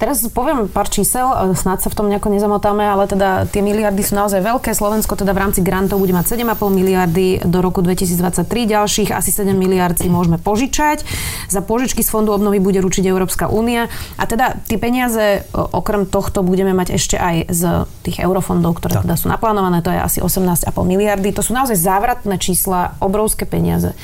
Teraz 0.00 0.18
poviem 0.34 0.66
pár 0.66 0.90
čísel, 0.90 1.30
snad 1.54 1.78
sa 1.78 1.86
v 1.86 1.94
tom 1.94 2.10
nejako 2.10 2.34
nezamotáme, 2.34 2.82
ale 2.82 3.06
teda 3.06 3.46
tie 3.46 3.62
miliardy 3.62 4.02
sú 4.02 4.18
naozaj 4.18 4.42
veľké. 4.42 4.74
Slovensko 4.74 5.14
teda 5.14 5.30
v 5.30 5.38
rámci 5.46 5.62
grantov 5.62 6.02
bude 6.02 6.10
mať 6.10 6.34
7,5 6.34 6.58
miliardy 6.74 7.38
do 7.46 7.62
roku 7.62 7.86
2023, 7.86 8.42
ďalších 8.66 9.14
asi 9.14 9.30
7 9.30 9.54
miliard 9.54 9.94
si 9.94 10.10
môžeme 10.10 10.42
požičať. 10.42 11.06
Za 11.46 11.62
požičky 11.62 12.02
z 12.02 12.10
Fondu 12.10 12.34
obnovy 12.34 12.58
bude 12.58 12.82
ručiť 12.82 13.06
Európska 13.06 13.46
únia. 13.46 13.86
A 14.18 14.26
teda 14.26 14.58
tie 14.66 14.74
peniaze 14.74 15.46
okrem 15.54 16.02
tohto 16.10 16.42
budeme 16.42 16.74
mať 16.74 16.98
ešte 16.98 17.14
aj 17.14 17.54
z 17.54 17.62
tých 18.02 18.26
eurofondov, 18.26 18.82
ktoré 18.82 18.98
tak. 18.98 19.06
teda 19.06 19.14
sú 19.14 19.30
naplánované, 19.30 19.86
to 19.86 19.94
je 19.94 20.02
asi 20.02 20.18
18,5 20.18 20.66
miliardy. 20.82 21.30
To 21.30 21.46
sú 21.46 21.54
naozaj 21.54 21.78
závratné 21.78 22.42
čísla, 22.42 22.98
obrovské 22.98 23.46
peniaze. 23.46 23.94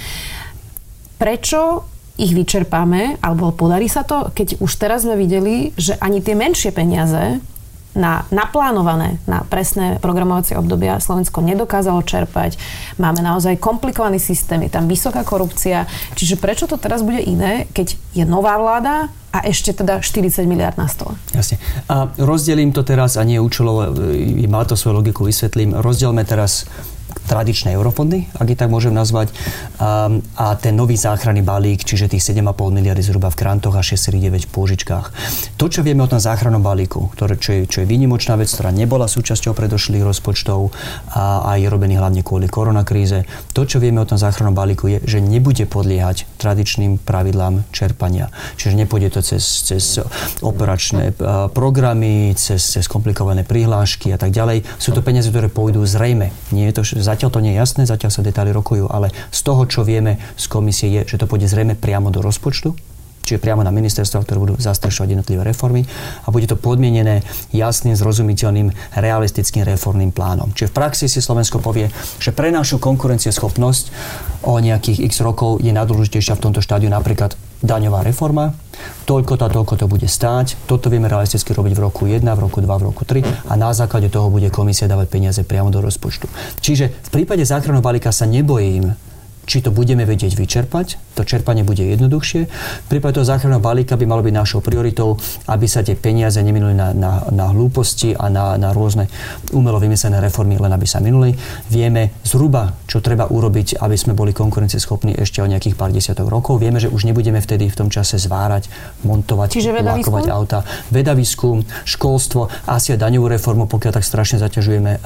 Prečo 1.19 1.91
ich 2.19 2.35
vyčerpáme, 2.35 3.23
alebo 3.23 3.55
podarí 3.55 3.87
sa 3.87 4.03
to, 4.03 4.35
keď 4.35 4.59
už 4.59 4.73
teraz 4.75 5.07
sme 5.07 5.15
videli, 5.15 5.71
že 5.79 5.95
ani 6.03 6.19
tie 6.19 6.35
menšie 6.35 6.75
peniaze 6.75 7.39
na 7.99 8.23
naplánované, 8.31 9.19
na 9.27 9.43
presné 9.43 9.99
programovacie 9.99 10.55
obdobia 10.55 11.03
Slovensko 11.03 11.43
nedokázalo 11.43 12.05
čerpať. 12.07 12.55
Máme 13.01 13.25
naozaj 13.25 13.59
komplikovaný 13.59 14.23
systém, 14.23 14.63
je 14.63 14.71
tam 14.71 14.87
vysoká 14.87 15.27
korupcia. 15.27 15.89
Čiže 16.15 16.39
prečo 16.39 16.71
to 16.71 16.79
teraz 16.79 17.03
bude 17.03 17.19
iné, 17.19 17.67
keď 17.75 17.99
je 18.15 18.25
nová 18.29 18.55
vláda 18.61 19.11
a 19.35 19.39
ešte 19.43 19.75
teda 19.75 19.99
40 20.05 20.47
miliard 20.47 20.79
na 20.79 20.87
stole. 20.87 21.19
Jasne. 21.35 21.59
A 21.91 22.07
rozdelím 22.23 22.71
to 22.71 22.87
teraz, 22.87 23.19
a 23.19 23.23
nie 23.27 23.43
účelovo, 23.43 23.91
má 24.47 24.63
to 24.63 24.79
svoju 24.79 25.03
logiku, 25.03 25.27
vysvetlím. 25.27 25.75
Rozdielme 25.75 26.23
teraz 26.23 26.71
tradičné 27.29 27.77
eurofondy, 27.77 28.27
ak 28.41 28.49
ich 28.49 28.59
tak 28.59 28.73
môžem 28.73 28.97
nazvať, 28.97 29.31
a, 29.77 30.09
a 30.35 30.47
ten 30.57 30.73
nový 30.73 30.97
záchranný 30.97 31.45
balík, 31.45 31.85
čiže 31.85 32.09
tých 32.09 32.25
7,5 32.25 32.73
miliardy 32.73 33.05
zhruba 33.05 33.29
v 33.29 33.37
grantoch 33.37 33.77
a 33.77 33.85
6,9 33.85 34.49
v 34.49 34.51
pôžičkách. 34.51 35.07
To, 35.61 35.69
čo 35.69 35.85
vieme 35.85 36.03
o 36.03 36.11
tom 36.11 36.19
záchrannom 36.19 36.65
balíku, 36.65 37.13
ktoré, 37.13 37.37
čo, 37.37 37.53
je, 37.53 37.61
čo 37.69 37.85
je 37.85 37.87
výnimočná 37.87 38.41
vec, 38.41 38.49
ktorá 38.49 38.73
nebola 38.73 39.05
súčasťou 39.07 39.53
predošlých 39.53 40.03
rozpočtov 40.03 40.73
a, 41.13 41.53
a 41.55 41.61
je 41.61 41.69
robený 41.69 42.01
hlavne 42.01 42.25
kvôli 42.25 42.49
koronakríze, 42.49 43.29
to, 43.53 43.69
čo 43.69 43.79
vieme 43.79 44.01
o 44.01 44.09
tom 44.09 44.17
záchrannom 44.17 44.57
balíku 44.57 44.89
je, 44.89 44.99
že 45.05 45.19
nebude 45.21 45.69
podliehať 45.69 46.25
tradičným 46.41 47.03
pravidlám 47.05 47.69
čerpania. 47.75 48.33
Čiže 48.57 48.81
nepôjde 48.81 49.09
to 49.13 49.21
cez, 49.21 49.45
cez 49.69 50.01
operačné 50.41 51.13
programy, 51.53 52.33
cez, 52.39 52.63
cez 52.63 52.87
komplikované 52.87 53.45
prihlášky 53.45 54.15
a 54.15 54.19
tak 54.19 54.33
ďalej. 54.33 54.65
Sú 54.79 54.95
to 54.95 55.05
peniaze, 55.05 55.29
ktoré 55.29 55.51
pôjdu 55.51 55.83
zrejme. 55.85 56.31
Nie 56.55 56.71
je 56.71 56.75
to 56.79 56.83
Zatiaľ 57.19 57.35
to 57.35 57.43
nie 57.43 57.51
je 57.51 57.59
jasné, 57.59 57.83
zatiaľ 57.83 58.15
sa 58.15 58.23
detaily 58.23 58.55
rokujú, 58.55 58.87
ale 58.87 59.11
z 59.35 59.43
toho, 59.43 59.67
čo 59.67 59.83
vieme 59.83 60.23
z 60.39 60.47
komisie, 60.47 60.87
je, 60.87 61.03
že 61.03 61.19
to 61.19 61.27
pôjde 61.27 61.51
zrejme 61.51 61.75
priamo 61.75 62.15
do 62.15 62.23
rozpočtu, 62.23 62.79
čiže 63.27 63.43
priamo 63.43 63.67
na 63.67 63.75
ministerstva, 63.75 64.23
ktoré 64.23 64.39
budú 64.39 64.55
zastrešovať 64.55 65.19
jednotlivé 65.19 65.43
reformy 65.43 65.83
a 66.23 66.31
bude 66.31 66.47
to 66.47 66.55
podmienené 66.55 67.27
jasným, 67.51 67.99
zrozumiteľným, 67.99 68.71
realistickým 68.95 69.67
reformným 69.67 70.15
plánom. 70.15 70.55
Čiže 70.55 70.71
v 70.71 70.77
praxi 70.79 71.11
si 71.11 71.19
Slovensko 71.19 71.59
povie, 71.59 71.91
že 72.23 72.31
pre 72.31 72.55
našu 72.55 72.79
konkurencieschopnosť 72.79 73.85
o 74.47 74.63
nejakých 74.63 75.03
x 75.11 75.19
rokov 75.19 75.59
je 75.59 75.75
najdôležitejšia 75.75 76.39
v 76.39 76.45
tomto 76.47 76.63
štádiu 76.63 76.87
napríklad 76.87 77.35
daňová 77.63 78.07
reforma, 78.07 78.55
toľko 79.05 79.35
to 79.35 79.43
a 79.47 79.51
toľko 79.51 79.75
to 79.75 79.87
bude 79.91 80.07
stáť, 80.07 80.69
toto 80.71 80.87
vieme 80.87 81.11
realisticky 81.11 81.51
robiť 81.51 81.73
v 81.75 81.81
roku 81.83 82.07
1, 82.07 82.23
v 82.23 82.41
roku 82.41 82.63
2, 82.63 82.69
v 82.69 82.85
roku 82.87 83.03
3 83.03 83.51
a 83.51 83.53
na 83.59 83.75
základe 83.75 84.09
toho 84.13 84.31
bude 84.31 84.49
komisia 84.55 84.87
dávať 84.87 85.07
peniaze 85.11 85.41
priamo 85.43 85.73
do 85.73 85.83
rozpočtu. 85.83 86.31
Čiže 86.63 86.91
v 86.91 87.11
prípade 87.11 87.43
záchranného 87.43 87.83
balíka 87.83 88.15
sa 88.15 88.31
nebojím, 88.31 88.95
či 89.49 89.65
to 89.65 89.73
budeme 89.73 90.05
vedieť 90.05 90.37
vyčerpať, 90.37 91.17
to 91.17 91.25
čerpanie 91.25 91.65
bude 91.65 91.81
jednoduchšie. 91.81 92.41
V 92.85 92.87
prípade 92.93 93.17
toho 93.17 93.25
záchranného 93.25 93.65
balíka 93.65 93.97
by 93.97 94.05
malo 94.05 94.21
byť 94.21 94.35
našou 94.37 94.61
prioritou, 94.61 95.17
aby 95.49 95.65
sa 95.65 95.81
tie 95.81 95.97
peniaze 95.97 96.37
neminuli 96.45 96.77
na, 96.77 96.93
na, 96.93 97.25
na 97.33 97.49
hlúposti 97.49 98.13
a 98.13 98.29
na, 98.29 98.61
na 98.61 98.77
rôzne 98.77 99.09
umelo 99.57 99.81
vymyslené 99.81 100.21
reformy, 100.21 100.61
len 100.61 100.69
aby 100.69 100.85
sa 100.85 101.01
minuli. 101.01 101.33
Vieme 101.73 102.21
zhruba, 102.29 102.77
čo 102.89 103.05
treba 103.05 103.29
urobiť, 103.29 103.85
aby 103.85 103.97
sme 104.01 104.17
boli 104.17 104.33
konkurencieschopní 104.33 105.13
ešte 105.21 105.45
o 105.45 105.47
nejakých 105.47 105.77
pár 105.77 105.93
desiatok 105.93 106.33
rokov. 106.33 106.57
Vieme, 106.57 106.81
že 106.81 106.89
už 106.89 107.05
nebudeme 107.05 107.37
vtedy 107.37 107.69
v 107.69 107.77
tom 107.77 107.93
čase 107.93 108.17
zvárať, 108.17 108.73
montovať, 109.05 109.61
lakovať 109.61 110.27
auta. 110.33 110.65
Veda, 110.89 111.13
výskum, 111.13 111.69
školstvo, 111.85 112.49
asi 112.65 112.97
aj 112.97 113.05
daňovú 113.05 113.29
reformu, 113.29 113.69
pokiaľ 113.69 113.93
tak 114.01 114.09
strašne 114.09 114.41
zaťažujeme 114.41 115.05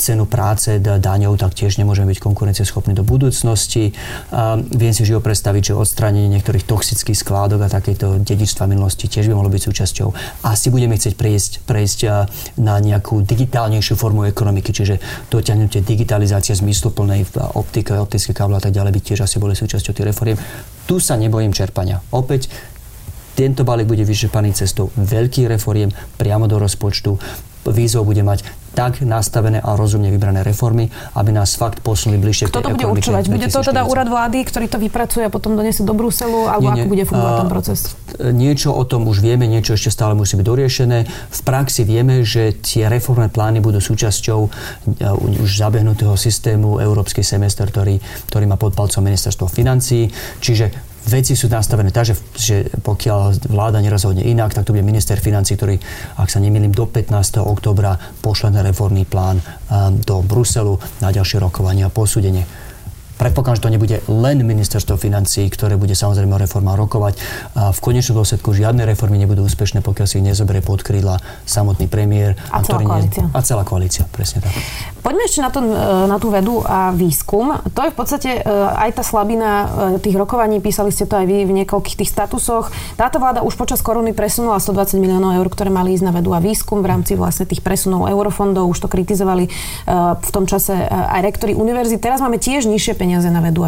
cenu 0.00 0.24
práce 0.24 0.80
daňov, 0.80 1.36
tak 1.36 1.52
tiež 1.52 1.76
nemôžeme 1.76 2.08
byť 2.08 2.24
konkurencieschopní 2.24 2.96
do 2.96 3.04
budúcnosti. 3.04 3.92
Viem 4.72 4.92
si 4.96 5.04
živo 5.04 5.20
predstaviť, 5.20 5.72
že 5.72 5.74
odstránenie 5.76 6.32
niektorých 6.40 6.64
toxických 6.64 7.20
skládok 7.20 7.68
a 7.68 7.68
takéto 7.68 8.16
dedičstva 8.16 8.64
minulosti 8.64 9.12
tiež 9.12 9.28
by 9.28 9.36
mohlo 9.36 9.52
byť 9.52 9.62
súčasťou. 9.68 10.08
Asi 10.48 10.72
budeme 10.72 10.96
chcieť 10.96 11.20
prejsť, 11.20 11.52
prejsť 11.68 11.98
na 12.56 12.80
nejakú 12.80 13.20
digitálnejšiu 13.20 13.92
formu 13.92 14.24
ekonomiky, 14.24 14.72
čiže 14.72 14.96
dotiahnutie 15.28 15.84
digitalizácia 15.84 16.56
zmysluplnej 16.78 17.26
v 17.26 17.34
optike, 17.58 17.98
optické 17.98 18.30
káble 18.30 18.54
a 18.54 18.62
tak 18.62 18.70
ďalej 18.70 18.94
by 18.94 19.00
tiež 19.02 19.26
asi 19.26 19.42
boli 19.42 19.58
súčasťou 19.58 19.90
tých 19.90 20.14
reforiem. 20.14 20.38
Tu 20.86 21.02
sa 21.02 21.18
nebojím 21.18 21.50
čerpania. 21.50 21.98
Opäť 22.14 22.46
tento 23.34 23.66
balík 23.66 23.90
bude 23.90 24.06
vyčerpaný 24.06 24.54
cestou 24.54 24.94
veľkých 24.94 25.50
reforiem 25.50 25.90
priamo 26.14 26.46
do 26.46 26.62
rozpočtu. 26.62 27.18
Výzvou 27.66 28.06
bude 28.06 28.22
mať 28.22 28.46
tak 28.74 29.00
nastavené 29.02 29.58
a 29.60 29.74
rozumne 29.74 30.12
vybrané 30.12 30.44
reformy, 30.44 30.88
aby 31.16 31.30
nás 31.32 31.56
fakt 31.56 31.80
posunuli 31.80 32.20
bližšie 32.20 32.48
Kto 32.48 32.64
to 32.64 32.72
bude 32.74 32.86
určovať? 32.86 33.22
Bude 33.28 33.48
to 33.48 33.60
teda 33.60 33.84
úrad 33.84 34.08
vlády, 34.08 34.44
ktorý 34.44 34.66
to 34.70 34.78
vypracuje 34.80 35.26
a 35.26 35.30
potom 35.32 35.58
donesie 35.58 35.84
do 35.84 35.92
Bruselu, 35.92 36.48
alebo 36.48 36.72
nie, 36.72 36.72
nie. 36.72 36.82
ako 36.84 36.92
bude 36.92 37.04
fungovať 37.08 37.34
ten 37.34 37.50
proces? 37.50 37.78
Niečo 38.18 38.70
o 38.72 38.84
tom 38.88 39.04
už 39.08 39.20
vieme, 39.20 39.44
niečo 39.44 39.74
ešte 39.74 39.92
stále 39.92 40.14
musí 40.16 40.38
byť 40.38 40.46
doriešené. 40.46 40.98
V 41.08 41.40
praxi 41.44 41.84
vieme, 41.84 42.24
že 42.24 42.56
tie 42.58 42.88
reformné 42.88 43.28
plány 43.28 43.60
budú 43.60 43.82
súčasťou 43.82 44.40
už 45.42 45.50
zabehnutého 45.50 46.14
systému 46.16 46.80
Európsky 46.80 47.26
semester, 47.26 47.68
ktorý, 47.68 47.98
ktorý 48.30 48.44
má 48.46 48.56
pod 48.56 48.72
palcom 48.72 49.04
ministerstvo 49.04 49.50
financí. 49.50 50.08
Čiže 50.40 50.87
veci 51.08 51.32
sú 51.32 51.48
nastavené 51.48 51.88
tak, 51.88 52.12
že, 52.12 52.14
že 52.36 52.56
pokiaľ 52.84 53.48
vláda 53.48 53.80
nerozhodne 53.80 54.20
inak, 54.20 54.52
tak 54.52 54.68
to 54.68 54.76
bude 54.76 54.84
minister 54.84 55.16
financí, 55.16 55.56
ktorý, 55.56 55.80
ak 56.20 56.28
sa 56.28 56.38
nemýlim, 56.38 56.70
do 56.70 56.84
15. 56.84 57.40
oktobra 57.40 57.96
pošle 58.20 58.52
reformný 58.52 59.08
plán 59.08 59.40
do 60.04 60.20
Bruselu 60.20 60.76
na 61.00 61.08
ďalšie 61.08 61.40
rokovanie 61.40 61.88
a 61.88 61.90
posúdenie. 61.90 62.44
Predpokladám, 63.18 63.58
že 63.58 63.64
to 63.66 63.74
nebude 63.74 63.96
len 64.06 64.46
ministerstvo 64.46 64.94
financí, 64.94 65.50
ktoré 65.50 65.74
bude 65.74 65.98
samozrejme 65.98 66.38
o 66.38 66.40
reformách 66.40 66.78
rokovať. 66.78 67.14
A 67.58 67.74
v 67.74 67.78
konečnom 67.82 68.22
dôsledku 68.22 68.54
žiadne 68.54 68.86
reformy 68.86 69.18
nebudú 69.18 69.42
úspešné, 69.42 69.82
pokiaľ 69.82 70.06
si 70.06 70.22
ich 70.22 70.26
nezoberie 70.30 70.62
pod 70.62 70.86
krídla 70.86 71.18
samotný 71.42 71.90
premiér. 71.90 72.38
A, 72.54 72.62
a 72.62 72.66
celá 72.66 72.86
koalícia. 72.86 73.26
Nie, 73.26 73.34
a 73.34 73.38
celá 73.42 73.62
koalícia, 73.66 74.02
presne 74.06 74.46
tak. 74.46 74.54
Poďme 75.02 75.22
ešte 75.26 75.40
na, 75.42 75.50
to, 75.50 75.60
na 76.06 76.16
tú 76.22 76.30
vedu 76.30 76.62
a 76.62 76.94
výskum. 76.94 77.58
To 77.74 77.80
je 77.82 77.90
v 77.90 77.96
podstate 77.98 78.30
e, 78.38 78.40
aj 78.54 78.90
tá 78.94 79.02
slabina 79.02 79.50
e, 79.50 79.66
tých 79.98 80.14
rokovaní, 80.14 80.62
písali 80.62 80.94
ste 80.94 81.10
to 81.10 81.18
aj 81.18 81.26
vy 81.26 81.42
v 81.42 81.52
niekoľkých 81.64 81.98
tých 81.98 82.14
statusoch. 82.14 82.70
Táto 82.94 83.18
vláda 83.18 83.42
už 83.42 83.58
počas 83.58 83.82
koruny 83.82 84.14
presunula 84.14 84.62
120 84.62 85.02
miliónov 85.02 85.34
eur, 85.34 85.46
ktoré 85.50 85.74
mali 85.74 85.98
ísť 85.98 86.06
na 86.06 86.14
vedu 86.14 86.30
a 86.34 86.38
výskum 86.38 86.86
v 86.86 86.94
rámci 86.94 87.18
vlastne 87.18 87.50
tých 87.50 87.66
presunov 87.66 88.06
eurofondov. 88.06 88.70
Už 88.70 88.78
to 88.78 88.86
kritizovali 88.86 89.50
e, 89.50 89.50
v 90.22 90.30
tom 90.30 90.46
čase 90.46 90.86
aj 90.86 91.18
rektori 91.26 91.58
univerzity. 91.58 91.98
Teraz 91.98 92.22
máme 92.22 92.38
tiež 92.38 92.70
nižšie 92.70 92.94
peniaze 92.94 93.07
peniaze 93.08 93.30
na 93.30 93.40
vedu 93.40 93.64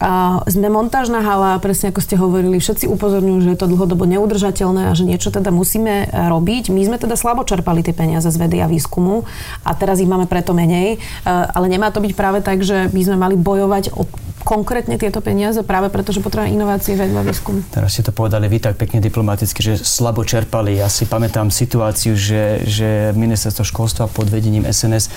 a 0.00 0.40
sme 0.48 0.72
montážna 0.72 1.20
hala, 1.20 1.60
presne 1.60 1.92
ako 1.92 2.00
ste 2.00 2.16
hovorili, 2.16 2.56
všetci 2.56 2.88
upozorňujú, 2.88 3.38
že 3.44 3.50
je 3.52 3.60
to 3.60 3.68
dlhodobo 3.68 4.08
neudržateľné 4.08 4.88
a 4.88 4.96
že 4.96 5.04
niečo 5.04 5.28
teda 5.28 5.52
musíme 5.52 6.08
robiť. 6.08 6.72
My 6.72 6.80
sme 6.88 6.96
teda 6.96 7.20
slabo 7.20 7.44
čerpali 7.44 7.84
tie 7.84 7.92
peniaze 7.92 8.32
z 8.32 8.40
vedy 8.40 8.64
a 8.64 8.66
výskumu 8.66 9.28
a 9.60 9.70
teraz 9.76 10.00
ich 10.00 10.08
máme 10.08 10.24
preto 10.24 10.56
menej, 10.56 10.96
ale 11.28 11.68
nemá 11.68 11.92
to 11.92 12.00
byť 12.00 12.12
práve 12.16 12.40
tak, 12.40 12.64
že 12.64 12.88
by 12.88 13.00
sme 13.04 13.16
mali 13.20 13.36
bojovať 13.36 13.92
o 13.92 14.08
konkrétne 14.40 14.96
tieto 14.96 15.20
peniaze 15.20 15.60
práve 15.60 15.92
preto, 15.92 16.16
že 16.16 16.24
potrebujeme 16.24 16.56
inovácie, 16.56 16.96
vedu 16.96 17.20
a 17.20 17.24
výskum. 17.24 17.60
Teraz 17.68 17.92
ste 17.92 18.08
to 18.08 18.12
povedali 18.16 18.48
vy 18.48 18.56
tak 18.56 18.80
pekne 18.80 19.04
diplomaticky, 19.04 19.60
že 19.60 19.76
slabo 19.76 20.24
čerpali. 20.24 20.80
Ja 20.80 20.88
si 20.88 21.04
pamätám 21.04 21.52
situáciu, 21.52 22.16
že, 22.16 22.64
že 22.64 23.12
ministerstvo 23.12 23.68
školstva 23.68 24.08
pod 24.08 24.32
vedením 24.32 24.64
SNS 24.64 25.12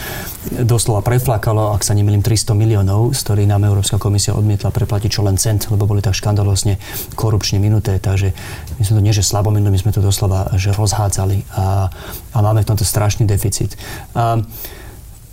doslova 0.68 1.00
preflakalo, 1.00 1.72
ak 1.72 1.88
sa 1.88 1.96
nemýlim, 1.96 2.20
300 2.20 2.52
miliónov, 2.52 3.16
z 3.16 3.20
ktorých 3.24 3.48
nám 3.48 3.64
Európska 3.64 3.96
komisia 3.96 4.36
odmietla 4.36 4.73
preplatiť 4.74 5.10
čo 5.14 5.22
len 5.22 5.38
cent, 5.38 5.70
lebo 5.70 5.86
boli 5.86 6.02
tak 6.02 6.18
škandalosne 6.18 6.82
korupčne 7.14 7.62
minuté. 7.62 8.02
Takže 8.02 8.34
my 8.76 8.84
sme 8.84 8.96
to 8.98 9.06
nie, 9.06 9.14
že 9.14 9.22
slabo 9.22 9.54
minuli, 9.54 9.78
my 9.78 9.80
sme 9.80 9.94
to 9.94 10.02
doslova 10.02 10.52
že 10.58 10.74
rozhádzali 10.74 11.46
a, 11.54 11.88
a 12.34 12.38
máme 12.42 12.66
v 12.66 12.70
tomto 12.74 12.84
strašný 12.84 13.30
deficit. 13.30 13.78
A, 14.18 14.42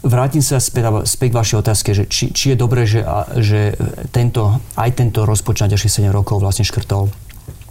Vrátim 0.01 0.41
sa 0.41 0.57
späť, 0.57 1.05
späť 1.05 1.29
k 1.29 1.39
vašej 1.45 1.57
otázke, 1.61 1.93
že 1.93 2.09
či, 2.09 2.33
či 2.33 2.45
je 2.53 2.57
dobré, 2.57 2.89
že, 2.89 3.05
že 3.37 3.77
tento, 4.09 4.57
aj 4.73 4.97
tento 4.97 5.29
rozpočet 5.29 5.69
na 5.69 5.77
ďalších 5.77 6.09
7 6.09 6.09
rokov 6.09 6.41
vlastne 6.41 6.65
škrtol 6.65 7.13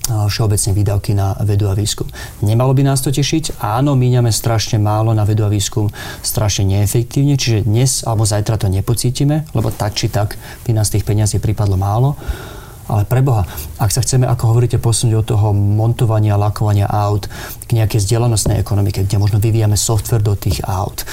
všeobecne 0.10 0.72
výdavky 0.74 1.12
na 1.14 1.38
vedu 1.46 1.70
a 1.70 1.78
výskum. 1.78 2.10
Nemalo 2.42 2.74
by 2.74 2.84
nás 2.90 3.00
to 3.06 3.14
tešiť? 3.14 3.62
Áno, 3.62 3.94
míňame 3.94 4.34
strašne 4.34 4.82
málo 4.82 5.14
na 5.14 5.24
vedu 5.24 5.46
a 5.46 5.50
výskum, 5.50 5.88
strašne 6.26 6.66
neefektívne, 6.66 7.38
čiže 7.38 7.70
dnes 7.70 8.02
alebo 8.04 8.26
zajtra 8.26 8.58
to 8.58 8.68
nepocítime, 8.68 9.46
lebo 9.54 9.70
tak 9.70 9.94
či 9.94 10.10
tak 10.10 10.36
by 10.66 10.74
nás 10.74 10.90
tých 10.90 11.06
peniazí 11.06 11.38
pripadlo 11.38 11.78
málo. 11.78 12.18
Ale 12.90 13.06
preboha, 13.06 13.46
ak 13.78 13.94
sa 13.94 14.02
chceme, 14.02 14.26
ako 14.26 14.52
hovoríte, 14.52 14.82
posunúť 14.82 15.16
od 15.22 15.26
toho 15.30 15.48
montovania, 15.54 16.42
lakovania 16.42 16.90
aut 16.90 17.30
k 17.70 17.78
nejakej 17.78 18.02
vzdelanostnej 18.02 18.58
ekonomike, 18.58 19.06
kde 19.06 19.22
možno 19.22 19.38
vyvíjame 19.38 19.78
software 19.78 20.26
do 20.26 20.34
tých 20.34 20.66
aut, 20.66 21.06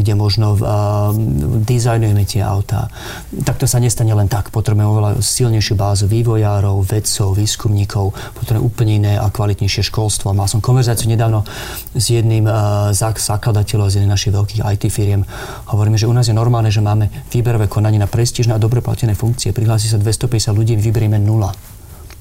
kde 0.00 0.12
možno 0.16 0.56
dizajnujeme 1.62 2.24
tie 2.24 2.40
autá, 2.40 2.88
tak 3.44 3.60
to 3.60 3.68
sa 3.68 3.78
nestane 3.78 4.16
len 4.16 4.32
tak. 4.32 4.48
Potrebujeme 4.48 4.88
oveľa 4.88 5.10
silnejšiu 5.20 5.76
bázu 5.76 6.08
vývojárov, 6.08 6.80
vedcov, 6.88 7.36
výskumníkov, 7.36 8.16
potrebujeme 8.32 8.64
úplne 8.64 8.92
iné 8.96 9.12
a 9.20 9.28
kvalitnejšie 9.28 9.92
školstvo. 9.92 10.32
Mal 10.32 10.48
som 10.48 10.64
konverzáciu 10.64 11.12
nedávno 11.12 11.44
s 11.92 12.08
jedným 12.08 12.48
z 12.96 13.04
zakladateľov 13.04 13.92
z 13.92 14.00
jedných 14.00 14.14
našich 14.16 14.32
veľkých 14.32 14.64
IT 14.64 14.88
firiem. 14.88 15.28
Hovoríme, 15.68 16.00
že 16.00 16.08
u 16.08 16.14
nás 16.16 16.24
je 16.24 16.32
normálne, 16.32 16.72
že 16.72 16.80
máme 16.80 17.12
výberové 17.28 17.68
konanie 17.68 18.00
na 18.00 18.08
prestížne 18.08 18.56
a 18.56 18.62
dobre 18.62 18.80
platené 18.80 19.12
funkcie. 19.12 19.52
Prihlási 19.52 19.92
sa 19.92 20.00
250 20.00 20.56
ľudí, 20.56 20.72
vyberieme 20.94 21.18
nula 21.18 21.50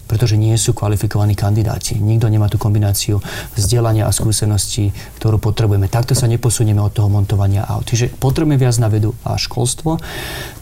pretože 0.03 0.37
nie 0.37 0.53
sú 0.61 0.77
kvalifikovaní 0.77 1.33
kandidáti. 1.33 1.97
Nikto 1.97 2.29
nemá 2.29 2.45
tú 2.45 2.61
kombináciu 2.61 3.17
vzdelania 3.57 4.05
a 4.05 4.13
skúseností, 4.13 4.93
ktorú 5.17 5.41
potrebujeme. 5.41 5.89
Takto 5.89 6.13
sa 6.13 6.29
neposunieme 6.29 6.77
od 6.85 6.93
toho 6.93 7.09
montovania 7.09 7.65
aut. 7.65 7.89
Čiže 7.89 8.13
potrebujeme 8.21 8.61
viac 8.61 8.77
na 8.77 8.93
vedu 8.93 9.17
a 9.25 9.41
školstvo. 9.41 9.97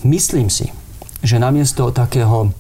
Myslím 0.08 0.48
si, 0.48 0.72
že 1.20 1.36
namiesto 1.36 1.92
takého 1.92 2.56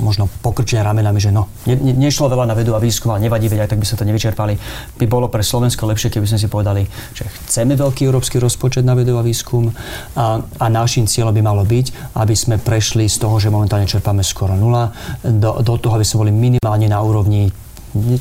možno 0.00 0.28
pokrčené 0.40 0.84
ramenami, 0.84 1.20
že 1.20 1.30
no, 1.32 1.48
ne, 1.64 1.76
ne, 1.76 1.92
nešlo 1.96 2.28
veľa 2.28 2.48
na 2.48 2.54
vedu 2.56 2.76
a 2.76 2.80
výskum, 2.80 3.12
ale 3.12 3.24
nevadí, 3.26 3.48
veď 3.48 3.66
aj 3.66 3.70
tak 3.74 3.80
by 3.80 3.86
sa 3.86 3.96
to 3.96 4.04
nevyčerpali. 4.04 4.54
By 5.00 5.06
bolo 5.08 5.26
pre 5.28 5.40
Slovensko 5.40 5.88
lepšie, 5.88 6.12
keby 6.12 6.26
sme 6.28 6.38
si 6.40 6.48
povedali, 6.48 6.84
že 7.16 7.26
chceme 7.26 7.76
veľký 7.76 8.08
európsky 8.08 8.36
rozpočet 8.40 8.84
na 8.84 8.96
vedu 8.96 9.16
a 9.16 9.22
výskum 9.24 9.72
a, 10.16 10.40
a 10.40 10.66
našim 10.68 11.08
cieľom 11.08 11.32
by 11.32 11.42
malo 11.44 11.62
byť, 11.64 12.16
aby 12.16 12.34
sme 12.36 12.56
prešli 12.60 13.08
z 13.08 13.20
toho, 13.22 13.36
že 13.40 13.52
momentálne 13.52 13.88
čerpáme 13.88 14.24
skoro 14.24 14.56
nula, 14.56 14.92
do, 15.22 15.60
do 15.60 15.74
toho, 15.80 15.96
aby 15.96 16.04
sme 16.04 16.28
boli 16.28 16.32
minimálne 16.32 16.88
na 16.88 17.00
úrovni, 17.00 17.48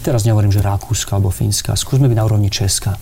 teraz 0.03 0.23
nehovorím, 0.23 0.53
že 0.53 0.63
Rakúska 0.63 1.19
alebo 1.19 1.31
Fínska, 1.31 1.75
skúsme 1.75 2.07
byť 2.07 2.17
na 2.17 2.25
úrovni 2.25 2.47
Česka 2.51 2.95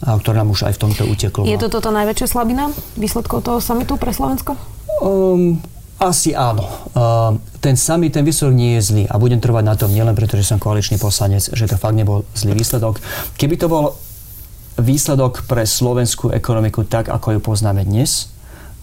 ktoré 0.00 0.40
nám 0.40 0.48
už 0.48 0.64
aj 0.64 0.80
v 0.80 0.80
tomto 0.80 1.02
uteklo. 1.04 1.44
Je 1.44 1.60
to 1.60 1.68
toto 1.68 1.92
najväčšia 1.92 2.26
slabina 2.32 2.72
výsledkov 2.96 3.44
toho 3.44 3.60
samitu 3.60 4.00
pre 4.00 4.16
Slovensko? 4.16 4.56
Um, 5.04 5.60
asi 6.00 6.32
áno. 6.32 6.64
Uh, 6.96 7.36
ten 7.60 7.76
samý, 7.76 8.08
ten 8.08 8.24
výsledok 8.24 8.56
nie 8.56 8.80
je 8.80 8.88
zlý 8.88 9.04
a 9.04 9.20
budem 9.20 9.36
trvať 9.36 9.64
na 9.68 9.76
tom 9.76 9.92
nielen 9.92 10.16
preto, 10.16 10.40
že 10.40 10.48
som 10.48 10.56
koaličný 10.56 10.96
poslanec, 10.96 11.44
že 11.52 11.68
to 11.68 11.76
fakt 11.76 11.92
nebol 11.92 12.24
zlý 12.32 12.56
výsledok. 12.56 12.96
Keby 13.36 13.60
to 13.60 13.68
bol 13.68 13.92
výsledok 14.80 15.44
pre 15.44 15.68
slovenskú 15.68 16.32
ekonomiku 16.32 16.88
tak, 16.88 17.12
ako 17.12 17.36
ju 17.36 17.40
poznáme 17.44 17.84
dnes, 17.84 18.32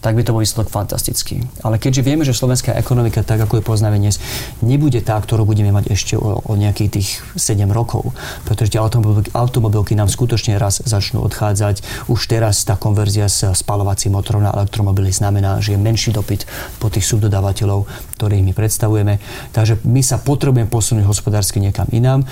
tak 0.01 0.13
by 0.13 0.21
to 0.21 0.33
bol 0.33 0.41
výsledok 0.41 0.69
fantastický. 0.69 1.41
Ale 1.65 1.81
keďže 1.81 2.05
vieme, 2.05 2.23
že 2.23 2.37
slovenská 2.37 2.73
ekonomika, 2.77 3.25
tak 3.25 3.41
ako 3.41 3.59
je 3.59 3.63
poznáme 3.65 3.97
dnes, 3.97 4.21
nebude 4.61 5.01
tá, 5.01 5.17
ktorú 5.17 5.43
budeme 5.43 5.73
mať 5.73 5.89
ešte 5.89 6.13
o, 6.15 6.41
o 6.41 6.53
nejakých 6.53 6.89
tých 6.93 7.09
7 7.33 7.65
rokov, 7.73 8.13
pretože 8.45 8.77
tie 8.77 8.81
automobilky, 8.81 9.33
automobilky 9.33 9.93
nám 9.97 10.09
skutočne 10.09 10.61
raz 10.61 10.79
začnú 10.85 11.25
odchádzať. 11.25 12.07
Už 12.07 12.19
teraz 12.29 12.61
tá 12.63 12.77
konverzia 12.77 13.25
s 13.25 13.41
spalovacím 13.57 14.15
motorom 14.15 14.45
na 14.45 14.53
elektromobily 14.53 15.09
znamená, 15.09 15.59
že 15.59 15.73
je 15.73 15.79
menší 15.81 16.13
dopyt 16.13 16.45
po 16.77 16.93
tých 16.93 17.05
subdodávateľov, 17.09 17.89
ktorých 18.17 18.45
my 18.45 18.53
predstavujeme. 18.53 19.19
Takže 19.53 19.81
my 19.83 20.01
sa 20.05 20.21
potrebujeme 20.21 20.69
posunúť 20.69 21.05
hospodársky 21.09 21.57
niekam 21.57 21.89
inám. 21.89 22.23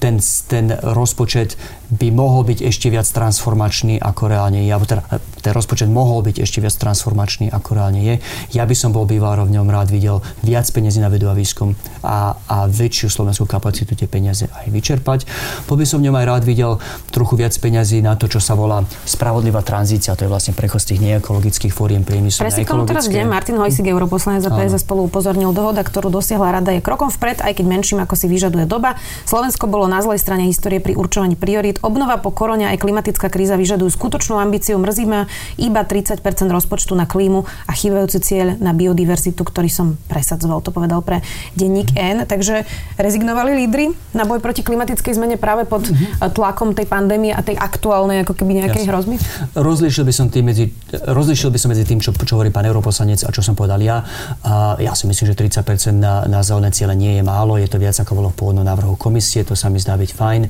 Ten, 0.00 0.18
ten 0.48 0.66
rozpočet 0.80 1.56
by 1.94 2.08
mohol 2.10 2.42
byť 2.48 2.58
ešte 2.64 2.88
viac 2.88 3.06
transformačný 3.06 4.00
ako 4.00 4.22
reálne 4.26 4.64
je. 4.64 4.74
Teda, 4.84 5.02
ten 5.40 5.52
rozpočet 5.52 5.88
mohol 5.88 6.24
byť 6.26 6.42
ešte 6.42 6.53
viac 6.60 6.74
transformačný 6.74 7.54
ako 7.54 7.70
reálne 7.78 8.02
je. 8.02 8.14
Ja 8.52 8.66
by 8.66 8.74
som 8.74 8.90
bol 8.90 9.06
býval 9.06 9.46
v 9.46 9.54
ňom 9.54 9.66
rád 9.70 9.90
videl 9.90 10.20
viac 10.42 10.66
peniazy 10.70 10.98
na 10.98 11.08
vedu 11.08 11.30
a 11.30 11.34
výskum 11.34 11.78
a, 12.02 12.34
a 12.50 12.56
väčšiu 12.66 13.08
slovenskú 13.10 13.46
kapacitu 13.46 13.94
tie 13.94 14.10
peniaze 14.10 14.50
aj 14.50 14.68
vyčerpať. 14.70 15.26
Bol 15.70 15.78
by 15.78 15.86
som 15.86 16.02
v 16.02 16.10
ňom 16.10 16.16
aj 16.18 16.26
rád 16.26 16.42
videl 16.42 16.78
trochu 17.14 17.38
viac 17.38 17.54
peniazy 17.56 18.02
na 18.02 18.18
to, 18.18 18.26
čo 18.26 18.42
sa 18.42 18.58
volá 18.58 18.82
spravodlivá 19.06 19.62
tranzícia. 19.62 20.18
To 20.18 20.26
je 20.26 20.30
vlastne 20.30 20.52
prechod 20.52 20.82
z 20.82 20.94
tých 20.94 21.00
neekologických 21.02 21.72
fóriem 21.72 22.02
priemyslu 22.02 22.44
ekologické. 22.64 22.90
teraz 22.96 23.06
kde 23.08 23.22
Martin 23.28 23.56
Hojsik, 23.60 23.86
europoslanec 23.86 24.42
za 24.42 24.50
PS 24.50 24.82
spolu 24.82 25.06
upozornil, 25.06 25.52
dohoda, 25.52 25.84
ktorú 25.84 26.10
dosiahla 26.10 26.60
rada 26.60 26.72
je 26.72 26.80
krokom 26.80 27.12
vpred, 27.12 27.44
aj 27.44 27.52
keď 27.60 27.64
menším 27.68 27.98
ako 28.02 28.14
si 28.16 28.26
vyžaduje 28.26 28.64
doba. 28.66 28.96
Slovensko 29.28 29.68
bolo 29.68 29.86
na 29.86 30.00
zlej 30.00 30.18
strane 30.18 30.48
histórie 30.48 30.80
pri 30.80 30.96
určovaní 30.96 31.36
priorít. 31.38 31.78
Obnova 31.84 32.18
po 32.18 32.32
korone 32.32 32.68
aj 32.68 32.80
klimatická 32.80 33.28
kríza 33.28 33.54
vyžadujú 33.60 33.92
skutočnú 33.92 34.40
ambíciu. 34.40 34.80
Mrzí 34.80 35.04
ma 35.06 35.26
iba 35.60 35.84
30 35.84 36.24
rozpočtu 36.50 36.92
na 36.96 37.04
klímu 37.04 37.44
a 37.68 37.72
chýbajúci 37.72 38.18
cieľ 38.20 38.56
na 38.60 38.72
biodiverzitu, 38.72 39.40
ktorý 39.40 39.68
som 39.68 39.96
presadzoval, 40.08 40.60
to 40.64 40.74
povedal 40.74 41.00
pre 41.00 41.20
denník 41.54 41.94
N. 41.94 42.24
Takže 42.24 42.64
rezignovali 42.96 43.54
lídry 43.64 43.92
na 44.16 44.24
boj 44.24 44.40
proti 44.40 44.64
klimatickej 44.64 45.12
zmene 45.16 45.36
práve 45.36 45.68
pod 45.68 45.86
mm-hmm. 45.86 46.32
tlakom 46.32 46.72
tej 46.72 46.86
pandémie 46.88 47.30
a 47.30 47.40
tej 47.44 47.58
aktuálnej 47.58 48.24
ako 48.24 48.34
keby 48.34 48.64
nejakej 48.64 48.84
Jasne. 48.86 48.92
hrozby? 48.92 49.14
Rozlišil 49.54 50.04
by 50.04 50.14
som 50.14 50.26
tým 50.32 50.44
medzi, 50.48 50.70
rozlišil 50.92 51.50
by 51.52 51.58
som 51.60 51.68
medzi 51.70 51.84
tým, 51.84 52.00
čo, 52.00 52.10
čo 52.14 52.40
hovorí 52.40 52.48
pán 52.48 52.66
europoslanec 52.66 53.26
a 53.26 53.30
čo 53.30 53.40
som 53.44 53.52
povedal 53.58 53.80
ja. 53.82 54.02
A 54.44 54.78
ja 54.80 54.92
si 54.96 55.04
myslím, 55.06 55.30
že 55.30 55.36
30% 55.36 55.94
na, 55.96 56.24
na 56.26 56.40
zelené 56.40 56.70
ciele 56.72 56.94
nie 56.96 57.18
je 57.18 57.22
málo, 57.22 57.60
je 57.60 57.68
to 57.68 57.76
viac 57.76 57.96
ako 58.00 58.12
bolo 58.16 58.28
v 58.32 58.36
pôvodnom 58.38 58.66
návrhu 58.66 58.96
komisie, 58.96 59.44
to 59.44 59.52
sa 59.54 59.68
mi 59.68 59.78
zdá 59.78 59.94
byť 59.98 60.10
fajn. 60.14 60.42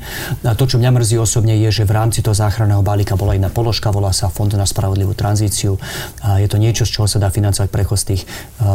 A 0.44 0.52
to, 0.54 0.64
čo 0.64 0.78
mňa 0.78 0.90
mrzí 0.94 1.16
osobne, 1.18 1.56
je, 1.58 1.82
že 1.82 1.84
v 1.88 1.92
rámci 1.96 2.20
toho 2.22 2.36
záchranného 2.36 2.84
balíka 2.84 3.18
bola 3.18 3.34
jedna 3.34 3.50
položka, 3.50 3.90
volá 3.90 4.12
sa 4.14 4.30
Fond 4.30 4.50
na 4.54 4.66
spravodlivú 4.66 5.16
tranzíciu. 5.16 5.76
A 6.22 6.38
je 6.38 6.48
to 6.48 6.60
niečo, 6.60 6.88
z 6.88 6.94
čoho 6.94 7.06
sa 7.08 7.22
dá 7.22 7.28
financovať 7.30 7.68
prechod 7.70 7.98
z 8.00 8.06
tých 8.14 8.22
e, 8.24 8.26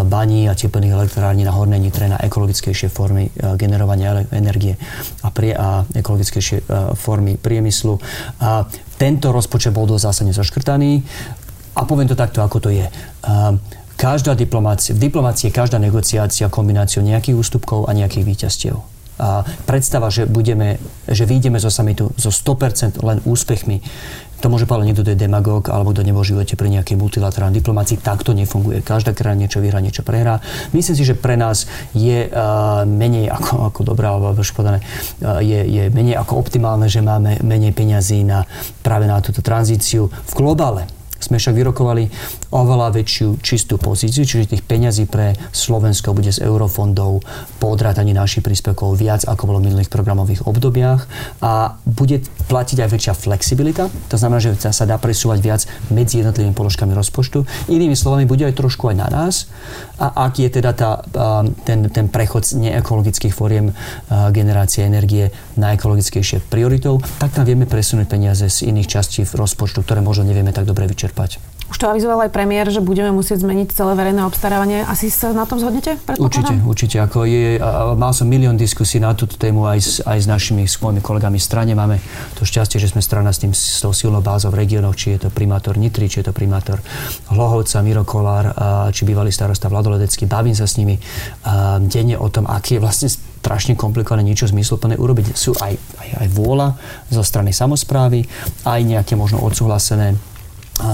baní 0.08 0.48
a 0.50 0.58
teplných 0.58 0.94
elektrární 0.94 1.44
na 1.44 1.54
hornej 1.54 1.80
nitre 1.80 2.08
na 2.08 2.18
ekologickejšie 2.22 2.90
formy 2.90 3.30
e, 3.30 3.32
generovania 3.58 4.26
energie 4.34 4.80
a, 5.24 5.30
prie, 5.30 5.54
a 5.54 5.86
ekologickejšie 5.94 6.58
e, 6.60 6.64
formy 6.96 7.36
priemyslu. 7.36 8.00
A 8.44 8.66
tento 8.98 9.32
rozpočet 9.32 9.72
bol 9.76 9.88
dosť 9.88 10.04
zásadne 10.04 10.34
zaškrtaný 10.36 11.02
a 11.78 11.82
poviem 11.88 12.10
to 12.10 12.18
takto, 12.18 12.44
ako 12.44 12.58
to 12.60 12.70
je. 12.74 12.86
Každá 14.00 14.32
diplomácia, 14.32 14.96
v 14.96 15.12
diplomácii 15.12 15.52
je 15.52 15.58
každá 15.60 15.76
negociácia 15.76 16.48
kombináciou 16.48 17.04
nejakých 17.04 17.36
ústupkov 17.36 17.88
a 17.88 17.92
nejakých 17.92 18.26
výťastiev. 18.28 18.76
A 19.20 19.44
predstava, 19.68 20.08
že, 20.08 20.24
budeme, 20.24 20.80
že 21.04 21.28
vyjdeme 21.28 21.60
zo 21.60 21.68
samitu 21.68 22.08
so 22.16 22.32
100% 22.32 23.04
len 23.04 23.20
úspechmi, 23.28 23.84
to 24.40 24.48
môže 24.48 24.66
povedať 24.66 24.88
niekto, 24.92 25.04
kto 25.04 25.14
je 25.14 25.24
demagóg 25.28 25.68
alebo 25.68 25.92
kto 25.92 26.08
nebol 26.08 26.24
živote 26.24 26.56
pri 26.56 26.72
nejakej 26.80 26.96
multilaterálnej 26.96 27.60
diplomácii. 27.60 28.00
Tak 28.00 28.24
to 28.24 28.32
nefunguje. 28.32 28.80
Každá 28.80 29.12
krajina 29.12 29.48
niečo 29.48 29.60
vyhrá, 29.60 29.84
niečo 29.84 30.04
prehrá. 30.04 30.40
Myslím 30.72 30.96
si, 30.96 31.04
že 31.04 31.16
pre 31.16 31.36
nás 31.36 31.68
je 31.92 32.28
uh, 32.28 32.84
menej 32.88 33.32
ako, 33.32 33.72
ako 33.72 33.80
dobré, 33.84 34.08
alebo 34.08 34.32
povedané, 34.36 34.80
uh, 35.24 35.44
je, 35.44 35.60
je 35.68 35.84
menej 35.92 36.20
ako 36.20 36.40
optimálne, 36.40 36.88
že 36.88 37.04
máme 37.04 37.44
menej 37.44 37.76
peňazí 37.76 38.24
na, 38.24 38.48
práve 38.80 39.06
na 39.06 39.20
túto 39.20 39.44
tranzíciu 39.44 40.08
v 40.08 40.34
globále 40.34 40.99
sme 41.20 41.38
však 41.38 41.56
vyrokovali 41.56 42.10
oveľa 42.50 42.96
väčšiu 42.96 43.44
čistú 43.44 43.76
pozíciu, 43.78 44.24
čiže 44.26 44.56
tých 44.56 44.64
peňazí 44.66 45.06
pre 45.06 45.36
Slovensko 45.52 46.16
bude 46.16 46.32
z 46.32 46.42
eurofondov 46.48 47.22
po 47.60 47.68
odrátaní 47.70 48.16
našich 48.16 48.42
príspevkov 48.42 48.96
viac, 48.96 49.28
ako 49.28 49.52
bolo 49.52 49.60
v 49.60 49.70
minulých 49.70 49.92
programových 49.92 50.48
obdobiach. 50.48 51.06
A 51.44 51.78
bude 51.84 52.24
platiť 52.48 52.78
aj 52.82 52.90
väčšia 52.90 53.14
flexibilita, 53.14 53.92
to 54.08 54.16
znamená, 54.16 54.40
že 54.40 54.56
sa 54.58 54.88
dá 54.88 54.98
presúvať 54.98 55.40
viac 55.44 55.62
medzi 55.92 56.24
jednotlivými 56.24 56.56
položkami 56.56 56.96
rozpočtu. 56.96 57.44
Inými 57.68 57.94
slovami, 57.94 58.24
bude 58.24 58.48
aj 58.48 58.56
trošku 58.56 58.90
aj 58.90 58.96
na 58.98 59.08
nás. 59.12 59.52
A 60.00 60.32
ak 60.32 60.40
je 60.40 60.50
teda 60.50 60.72
tá, 60.72 61.04
ten, 61.68 61.92
ten 61.92 62.08
prechod 62.08 62.48
z 62.48 62.56
neekologických 62.58 63.36
fóriem 63.36 63.76
generácie 64.32 64.88
energie 64.88 65.30
na 65.60 65.76
ekologickejšie 65.76 66.48
prioritou, 66.48 67.04
tak 67.20 67.36
tam 67.36 67.44
vieme 67.44 67.68
presunúť 67.68 68.08
peniaze 68.08 68.48
z 68.48 68.72
iných 68.72 68.88
častí 68.88 69.28
v 69.28 69.36
rozpočtu, 69.36 69.84
ktoré 69.84 70.00
možno 70.00 70.24
nevieme 70.24 70.56
tak 70.56 70.64
dobre 70.64 70.88
vyčerpať 70.88 71.09
čerpať. 71.10 71.42
Už 71.70 71.78
to 71.78 71.86
avizoval 71.86 72.26
aj 72.26 72.34
premiér, 72.34 72.66
že 72.74 72.82
budeme 72.82 73.14
musieť 73.14 73.46
zmeniť 73.46 73.78
celé 73.78 73.94
verejné 73.94 74.26
obstarávanie. 74.26 74.82
Asi 74.90 75.14
sa 75.14 75.30
na 75.38 75.46
tom 75.46 75.62
zhodnete? 75.62 76.02
Určite, 76.18 76.58
určite. 76.66 76.98
Ako 76.98 77.30
je, 77.30 77.62
mal 77.94 78.10
som 78.10 78.26
milión 78.26 78.58
diskusí 78.58 78.98
na 78.98 79.14
túto 79.14 79.38
tému 79.38 79.70
aj 79.70 79.78
s, 79.78 80.02
aj 80.02 80.18
s 80.18 80.26
našimi 80.26 80.66
s 80.66 80.82
mojimi 80.82 80.98
kolegami 80.98 81.38
v 81.38 81.46
strane. 81.46 81.78
Máme 81.78 82.02
to 82.34 82.42
šťastie, 82.42 82.82
že 82.82 82.90
sme 82.90 83.06
strana 83.06 83.30
s, 83.30 83.46
tým, 83.46 83.54
s 83.54 83.86
tou 83.86 83.94
silnou 83.94 84.18
bázou 84.18 84.50
v 84.50 84.66
regiónoch, 84.66 84.98
či 84.98 85.14
je 85.14 85.20
to 85.22 85.30
primátor 85.30 85.78
Nitry, 85.78 86.10
či 86.10 86.26
je 86.26 86.30
to 86.30 86.34
primátor 86.34 86.82
Hlohovca, 87.30 87.86
Miro 87.86 88.02
Kolár, 88.02 88.50
či 88.90 89.06
bývalý 89.06 89.30
starosta 89.30 89.70
Vladoledecký. 89.70 90.26
Bavím 90.26 90.58
sa 90.58 90.66
s 90.66 90.82
nimi 90.82 90.98
denne 91.86 92.18
o 92.18 92.34
tom, 92.34 92.50
aký 92.50 92.82
je 92.82 92.82
vlastne 92.82 93.14
strašne 93.14 93.78
komplikované 93.78 94.26
niečo 94.26 94.50
zmysluplné 94.50 94.98
urobiť. 94.98 95.38
Sú 95.38 95.54
aj, 95.54 95.78
aj, 96.02 96.10
aj 96.26 96.28
vôľa 96.34 96.74
zo 97.14 97.22
strany 97.22 97.54
samozprávy, 97.54 98.26
aj 98.66 98.82
nejaké 98.82 99.14
možno 99.14 99.38
odsúhlasené 99.46 100.18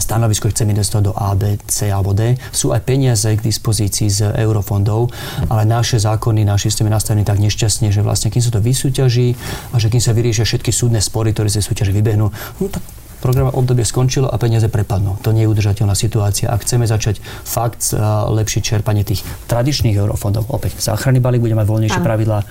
stanovisko 0.02 0.50
chcem 0.50 0.70
investovať 0.74 1.04
do 1.06 1.14
A, 1.14 1.38
B, 1.38 1.62
C 1.70 1.90
alebo 1.94 2.12
D. 2.12 2.36
Sú 2.50 2.74
aj 2.74 2.84
peniaze 2.84 3.30
k 3.30 3.42
dispozícii 3.42 4.10
z 4.10 4.20
eurofondov, 4.36 5.14
ale 5.48 5.64
naše 5.64 6.02
zákony, 6.02 6.44
náš 6.44 6.70
systém 6.70 6.90
je 6.90 6.94
nastavený 6.94 7.24
tak 7.24 7.38
nešťastne, 7.40 7.94
že 7.94 8.02
vlastne 8.02 8.34
kým 8.34 8.42
sa 8.42 8.52
to 8.52 8.62
vysúťaží 8.62 9.38
a 9.72 9.76
že 9.78 9.88
kým 9.94 10.02
sa 10.02 10.12
vyriešia 10.12 10.46
všetky 10.46 10.74
súdne 10.74 11.00
spory, 11.00 11.32
ktoré 11.32 11.48
sa 11.50 11.62
súťaži 11.62 11.94
vybehnú, 11.94 12.28
no 12.34 12.66
tak 12.68 12.84
Program 13.26 13.50
obdobie 13.50 13.82
skončilo 13.82 14.30
a 14.30 14.38
peniaze 14.38 14.70
prepadnú. 14.70 15.18
To 15.26 15.34
nie 15.34 15.50
je 15.50 15.50
udržateľná 15.50 15.98
situácia. 15.98 16.46
Ak 16.46 16.62
chceme 16.62 16.86
začať 16.86 17.18
fakt 17.26 17.90
lepšie 18.30 18.62
čerpanie 18.62 19.02
tých 19.02 19.26
tradičných 19.50 19.98
eurofondov, 19.98 20.46
opäť 20.54 20.78
záchranný 20.78 21.26
balík 21.26 21.42
bude 21.42 21.58
mať 21.58 21.66
voľnejšie 21.66 22.06
pravidlá, 22.06 22.46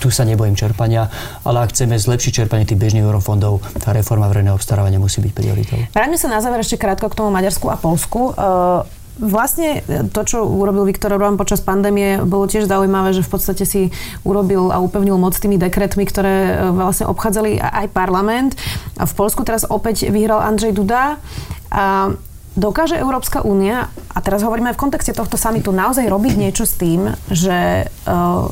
tu 0.00 0.08
sa 0.08 0.24
nebojím 0.24 0.56
čerpania, 0.56 1.12
ale 1.44 1.68
ak 1.68 1.76
chceme 1.76 2.00
zlepšiť 2.00 2.32
čerpanie 2.40 2.64
tých 2.64 2.80
bežných 2.80 3.04
eurofondov, 3.04 3.60
tá 3.84 3.92
reforma 3.92 4.24
verejného 4.32 4.56
obstarávania 4.56 4.96
musí 4.96 5.20
byť 5.20 5.32
prioritou. 5.36 5.76
Vráťme 5.92 6.16
sa 6.16 6.32
na 6.32 6.40
záver 6.40 6.64
ešte 6.64 6.80
krátko 6.80 7.12
k 7.12 7.20
tomu 7.20 7.28
Maďarsku 7.28 7.68
a 7.68 7.76
Polsku. 7.76 8.32
Uh, 8.32 9.03
Vlastne 9.14 9.86
to, 10.10 10.20
čo 10.26 10.42
urobil 10.42 10.90
Viktor 10.90 11.14
Orbán 11.14 11.38
počas 11.38 11.62
pandémie, 11.62 12.18
bolo 12.26 12.50
tiež 12.50 12.66
zaujímavé, 12.66 13.14
že 13.14 13.22
v 13.22 13.30
podstate 13.30 13.62
si 13.62 13.94
urobil 14.26 14.74
a 14.74 14.82
upevnil 14.82 15.14
moc 15.14 15.38
tými 15.38 15.54
dekretmi, 15.54 16.02
ktoré 16.02 16.34
e, 16.34 16.74
vlastne 16.74 17.06
obchádzali 17.06 17.62
aj 17.62 17.94
parlament. 17.94 18.58
A 18.98 19.06
v 19.06 19.14
Polsku 19.14 19.46
teraz 19.46 19.62
opäť 19.70 20.10
vyhral 20.10 20.42
Andrzej 20.42 20.74
Duda. 20.74 21.22
A 21.70 22.10
dokáže 22.58 22.98
Európska 22.98 23.46
únia, 23.46 23.86
a 24.10 24.18
teraz 24.18 24.42
hovoríme 24.42 24.74
aj 24.74 24.76
v 24.78 24.82
kontexte 24.82 25.14
tohto 25.14 25.38
samitu, 25.38 25.70
naozaj 25.70 26.10
robiť 26.10 26.34
niečo 26.34 26.66
s 26.66 26.74
tým, 26.74 27.14
že 27.30 27.86
uh, 27.86 28.50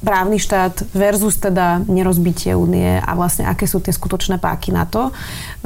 právny 0.00 0.38
štát 0.38 0.88
versus 0.94 1.36
teda 1.42 1.82
nerozbitie 1.84 2.54
únie 2.54 3.02
a 3.02 3.10
vlastne 3.18 3.44
aké 3.50 3.66
sú 3.66 3.82
tie 3.82 3.90
skutočné 3.90 4.38
páky 4.38 4.70
na 4.70 4.86
to. 4.86 5.10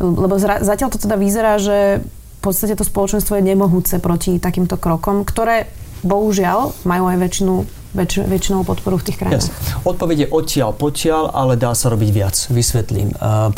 Lebo 0.01 0.41
zatiaľ 0.41 0.89
to 0.89 0.99
teda 0.99 1.21
vyzerá, 1.21 1.61
že 1.61 2.01
podstate 2.43 2.75
to 2.75 2.83
spoločenstvo 2.83 3.39
je 3.39 3.45
nemohúce 3.47 4.03
proti 4.03 4.43
takýmto 4.43 4.75
krokom, 4.77 5.23
ktoré 5.23 5.71
bohužiaľ 6.03 6.75
majú 6.83 7.07
aj 7.07 7.17
väčšinu 7.23 7.55
väč, 7.95 8.19
väčšinou 8.19 8.67
podporu 8.67 8.99
v 8.99 9.05
tých 9.07 9.19
krajinách. 9.23 9.47
Yes. 9.47 9.87
Odpoveď 9.87 10.27
je 10.27 10.29
odtiaľ, 10.33 10.71
potiaľ, 10.75 11.31
ale 11.31 11.55
dá 11.55 11.71
sa 11.77 11.93
robiť 11.93 12.11
viac. 12.11 12.37
Vysvetlím. 12.51 13.15
Uh, 13.21 13.55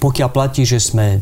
pokiaľ 0.00 0.28
platí, 0.32 0.64
že 0.64 0.80
sme 0.80 1.20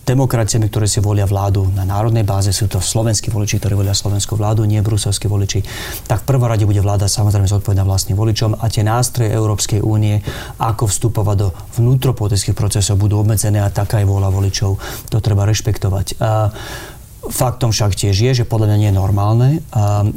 demokraciami, 0.00 0.66
ktoré 0.66 0.90
si 0.90 0.98
volia 0.98 1.28
vládu 1.28 1.70
na 1.70 1.86
národnej 1.86 2.26
báze, 2.26 2.50
sú 2.50 2.66
to 2.66 2.82
slovenskí 2.82 3.30
voliči, 3.30 3.62
ktorí 3.62 3.78
volia 3.78 3.94
slovenskú 3.94 4.34
vládu, 4.34 4.66
nie 4.66 4.82
bruselskí 4.82 5.30
voliči, 5.30 5.62
tak 6.10 6.26
v 6.26 6.34
rade 6.46 6.66
bude 6.66 6.82
vláda 6.82 7.06
samozrejme 7.06 7.46
zodpovedná 7.46 7.86
vlastným 7.86 8.18
voličom 8.18 8.58
a 8.58 8.66
tie 8.66 8.82
nástroje 8.82 9.30
Európskej 9.30 9.84
únie, 9.84 10.18
ako 10.58 10.88
vstupovať 10.88 11.36
do 11.38 11.48
vnútropolitických 11.78 12.56
procesov, 12.58 12.98
budú 12.98 13.20
obmedzené 13.22 13.62
a 13.62 13.70
taká 13.70 14.02
je 14.02 14.08
vôľa 14.08 14.34
voličov. 14.34 14.80
To 15.12 15.16
treba 15.22 15.46
rešpektovať. 15.46 16.16
Faktom 17.20 17.68
však 17.68 18.00
tiež 18.00 18.16
je, 18.16 18.32
že 18.32 18.48
podľa 18.48 18.72
mňa 18.72 18.78
nie 18.80 18.88
je 18.88 18.96
normálne, 18.96 19.48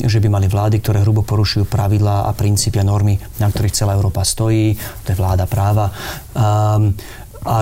že 0.08 0.24
by 0.24 0.32
mali 0.32 0.48
vlády, 0.48 0.80
ktoré 0.80 1.04
hrubo 1.04 1.20
porušujú 1.20 1.68
pravidlá 1.68 2.26
a 2.26 2.32
princípy 2.32 2.80
a 2.80 2.88
normy, 2.88 3.20
na 3.44 3.52
ktorých 3.52 3.76
celá 3.76 4.00
Európa 4.00 4.24
stojí, 4.24 4.72
to 5.04 5.12
je 5.12 5.20
vláda 5.20 5.44
práva 5.44 5.92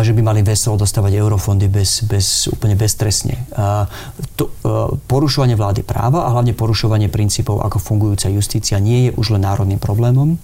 že 0.02 0.14
by 0.14 0.22
mali 0.22 0.42
veselo 0.46 0.78
dostávať 0.78 1.18
eurofondy 1.18 1.66
bez, 1.66 2.06
bez, 2.06 2.46
úplne 2.50 2.78
beztresne. 2.78 3.46
A 3.58 3.90
to, 4.38 4.54
a 4.62 4.94
e, 4.94 4.98
porušovanie 5.10 5.58
vlády 5.58 5.82
práva 5.82 6.30
a 6.30 6.34
hlavne 6.34 6.54
porušovanie 6.54 7.10
princípov 7.10 7.62
ako 7.66 7.82
fungujúca 7.82 8.30
justícia 8.30 8.78
nie 8.78 9.10
je 9.10 9.12
už 9.18 9.38
len 9.38 9.44
národným 9.46 9.82
problémom, 9.82 10.38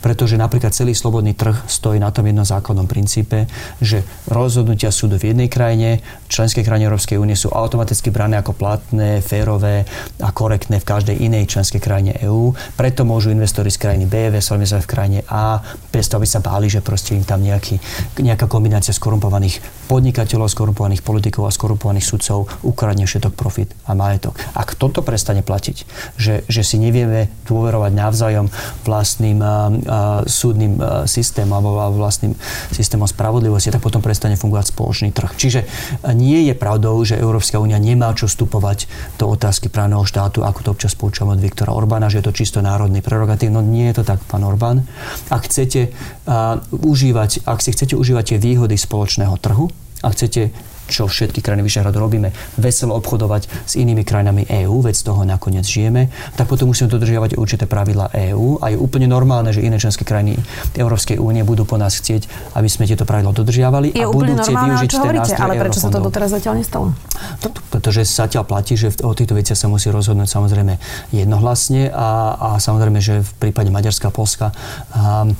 pretože 0.00 0.38
napríklad 0.38 0.72
celý 0.72 0.92
slobodný 0.96 1.36
trh 1.36 1.66
stojí 1.66 2.00
na 2.00 2.10
tom 2.10 2.26
jednom 2.26 2.46
základnom 2.46 2.86
princípe, 2.88 3.50
že 3.82 4.02
rozhodnutia 4.30 4.90
súdu 4.90 5.18
v 5.20 5.32
jednej 5.32 5.48
krajine, 5.50 6.00
členskej 6.26 6.62
krajine 6.62 6.88
Európskej 6.90 7.18
únie 7.18 7.38
sú 7.38 7.52
automaticky 7.52 8.10
brané 8.10 8.38
ako 8.40 8.52
platné, 8.56 9.20
férové 9.20 9.84
a 10.22 10.30
korektné 10.30 10.78
v 10.82 10.88
každej 10.88 11.16
inej 11.20 11.50
členskej 11.50 11.80
krajine 11.80 12.16
EÚ. 12.22 12.52
Preto 12.76 13.04
môžu 13.06 13.30
investori 13.32 13.70
z 13.70 13.80
krajiny 13.80 14.04
B 14.06 14.28
investovať 14.28 14.84
v 14.84 14.90
krajine 14.90 15.20
A, 15.30 15.60
bez 15.90 16.06
toho, 16.10 16.20
aby 16.20 16.28
sa 16.28 16.40
báli, 16.42 16.66
že 16.68 16.84
proste 16.84 17.16
im 17.16 17.24
tam 17.24 17.42
nejaký, 17.42 17.78
nejaká 18.20 18.46
kombinácia 18.50 18.92
skorumpovaných 18.92 19.60
podnikateľov, 19.86 20.50
skorumpovaných 20.50 21.02
politikov 21.02 21.48
a 21.48 21.54
skorumpovaných 21.54 22.06
sudcov 22.06 22.50
ukradne 22.66 23.06
všetok 23.06 23.32
profit 23.32 23.72
a 23.86 23.94
majetok. 23.94 24.38
Ak 24.52 24.74
toto 24.74 25.00
prestane 25.00 25.40
platiť, 25.46 25.76
že, 26.18 26.42
že 26.46 26.62
si 26.66 26.76
nevieme 26.76 27.30
dôverovať 27.46 27.92
navzájom 27.94 28.46
vlastným 28.84 29.38
súdnym 30.26 30.78
systémom 31.06 31.62
alebo 31.62 31.98
vlastným 32.00 32.34
systémom 32.74 33.08
spravodlivosti, 33.08 33.72
tak 33.72 33.82
potom 33.82 34.04
prestane 34.04 34.36
fungovať 34.38 34.72
spoločný 34.74 35.10
trh. 35.12 35.32
Čiže 35.36 35.60
nie 36.14 36.46
je 36.46 36.54
pravdou, 36.54 36.96
že 37.02 37.18
Európska 37.18 37.60
únia 37.60 37.78
nemá 37.78 38.12
čo 38.16 38.26
vstupovať 38.26 38.88
do 39.20 39.30
otázky 39.30 39.68
právneho 39.68 40.04
štátu, 40.04 40.42
ako 40.42 40.60
to 40.62 40.70
občas 40.72 40.92
počúvam 40.94 41.36
od 41.36 41.40
Viktora 41.42 41.72
Orbána, 41.72 42.10
že 42.10 42.20
je 42.20 42.26
to 42.28 42.36
čisto 42.36 42.58
národný 42.64 43.00
prerogatív. 43.00 43.52
No 43.52 43.62
nie 43.62 43.88
je 43.92 44.02
to 44.02 44.04
tak, 44.04 44.20
pán 44.26 44.42
Orbán. 44.42 44.86
Ak 45.28 45.48
chcete 45.48 45.90
uh, 45.90 46.60
užívať, 46.70 47.46
ak 47.46 47.58
si 47.60 47.70
chcete 47.72 47.94
užívať 47.96 48.34
tie 48.34 48.38
výhody 48.40 48.76
spoločného 48.76 49.34
trhu, 49.40 49.68
ak 50.04 50.12
chcete 50.12 50.52
čo 50.86 51.10
všetky 51.10 51.42
krajiny 51.42 51.66
Vyšehradu 51.66 51.98
robíme, 51.98 52.30
veselo 52.58 52.94
obchodovať 52.98 53.66
s 53.66 53.74
inými 53.78 54.06
krajinami 54.06 54.46
EÚ, 54.46 54.82
veď 54.82 54.94
z 54.94 55.02
toho 55.06 55.22
nakoniec 55.26 55.66
žijeme, 55.66 56.08
tak 56.38 56.46
potom 56.46 56.70
musíme 56.70 56.90
dodržiavať 56.90 57.36
určité 57.36 57.66
pravidla 57.66 58.10
EÚ 58.14 58.62
a 58.62 58.72
je 58.72 58.76
úplne 58.78 59.10
normálne, 59.10 59.50
že 59.50 59.62
iné 59.62 59.76
členské 59.76 60.06
krajiny 60.06 60.38
Európskej 60.78 61.18
únie 61.18 61.42
budú 61.42 61.66
po 61.66 61.76
nás 61.76 61.98
chcieť, 61.98 62.54
aby 62.54 62.68
sme 62.70 62.86
tieto 62.86 63.04
pravidla 63.04 63.34
dodržiavali 63.34 63.92
je 63.92 64.02
a 64.02 64.08
budú 64.08 64.38
chcieť 64.38 64.54
využiť 64.54 64.90
ten 64.90 65.14
nástroj 65.18 65.44
Ale 65.44 65.54
prečo 65.60 65.80
sa 65.82 65.90
to 65.90 66.00
doteraz 66.00 66.30
zatiaľ 66.32 66.54
nestalo? 66.58 66.86
To, 67.42 67.48
pretože 67.70 68.06
zatiaľ 68.06 68.46
platí, 68.46 68.78
že 68.78 68.94
o 69.02 69.12
týchto 69.12 69.34
veciach 69.34 69.58
sa 69.58 69.66
musí 69.66 69.90
rozhodnúť 69.90 70.30
samozrejme 70.30 70.78
jednohlasne 71.10 71.90
a, 71.90 72.08
a 72.36 72.48
samozrejme, 72.62 72.98
že 73.02 73.20
v 73.20 73.30
prípade 73.48 73.68
Maďarska 73.72 74.08
a 74.08 74.14
Polska 74.14 74.46
um, 74.94 75.34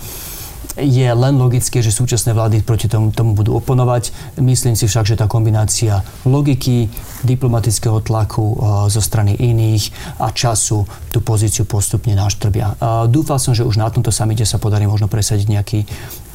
je 0.77 1.09
len 1.09 1.35
logické, 1.39 1.81
že 1.81 1.95
súčasné 1.95 2.37
vlády 2.37 2.61
proti 2.61 2.91
tomu, 2.91 3.09
tomu 3.15 3.33
budú 3.33 3.57
oponovať. 3.57 4.13
Myslím 4.43 4.77
si 4.77 4.85
však, 4.85 5.07
že 5.09 5.17
tá 5.17 5.25
kombinácia 5.25 6.05
logiky, 6.29 6.93
diplomatického 7.25 8.05
tlaku 8.05 8.45
uh, 8.45 8.57
zo 8.93 9.01
strany 9.01 9.39
iných 9.39 9.93
a 10.21 10.35
času 10.35 10.85
tú 11.17 11.25
pozíciu 11.25 11.65
postupne 11.65 12.13
náštrbia. 12.13 12.77
Uh, 12.77 13.09
dúfal 13.09 13.41
som, 13.41 13.57
že 13.57 13.65
už 13.65 13.81
na 13.81 13.89
tomto 13.89 14.13
samite 14.13 14.45
sa 14.45 14.61
podarí 14.61 14.85
možno 14.85 15.09
presadiť 15.09 15.49
nejaký 15.49 15.79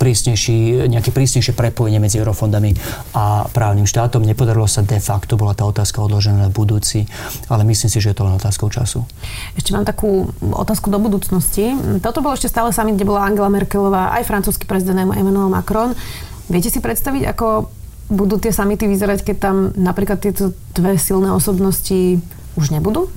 prísnejší, 0.01 0.89
nejaké 0.89 1.13
prísnejšie 1.13 1.53
prepojenie 1.53 2.01
medzi 2.01 2.17
eurofondami 2.17 2.73
a 3.13 3.45
právnym 3.53 3.85
štátom. 3.85 4.25
Nepodarilo 4.25 4.65
sa 4.65 4.81
de 4.81 4.97
facto, 4.97 5.37
bola 5.37 5.53
tá 5.53 5.69
otázka 5.69 6.01
odložená 6.01 6.49
na 6.49 6.49
budúci, 6.49 7.05
ale 7.45 7.61
myslím 7.69 7.93
si, 7.93 8.01
že 8.01 8.09
je 8.09 8.17
to 8.17 8.25
len 8.25 8.33
otázkou 8.41 8.73
času. 8.73 9.05
Ešte 9.53 9.69
mám 9.77 9.85
takú 9.85 10.33
otázku 10.41 10.89
do 10.89 10.97
budúcnosti. 10.97 11.77
Toto 12.01 12.25
bolo 12.25 12.33
ešte 12.33 12.49
stále 12.49 12.73
summit, 12.73 12.97
kde 12.97 13.05
bola 13.05 13.29
Angela 13.29 13.53
Merkelová, 13.53 14.17
aj 14.17 14.25
francúzsky 14.25 14.65
prezident 14.65 14.97
Emmanuel 14.97 15.53
Macron. 15.53 15.93
Viete 16.49 16.73
si 16.73 16.81
predstaviť, 16.81 17.29
ako 17.37 17.69
budú 18.09 18.41
tie 18.41 18.49
samity 18.49 18.89
vyzerať, 18.89 19.21
keď 19.21 19.35
tam 19.37 19.55
napríklad 19.77 20.17
tieto 20.17 20.57
dve 20.73 20.97
silné 20.97 21.29
osobnosti 21.29 22.17
už 22.57 22.73
nebudú? 22.73 23.13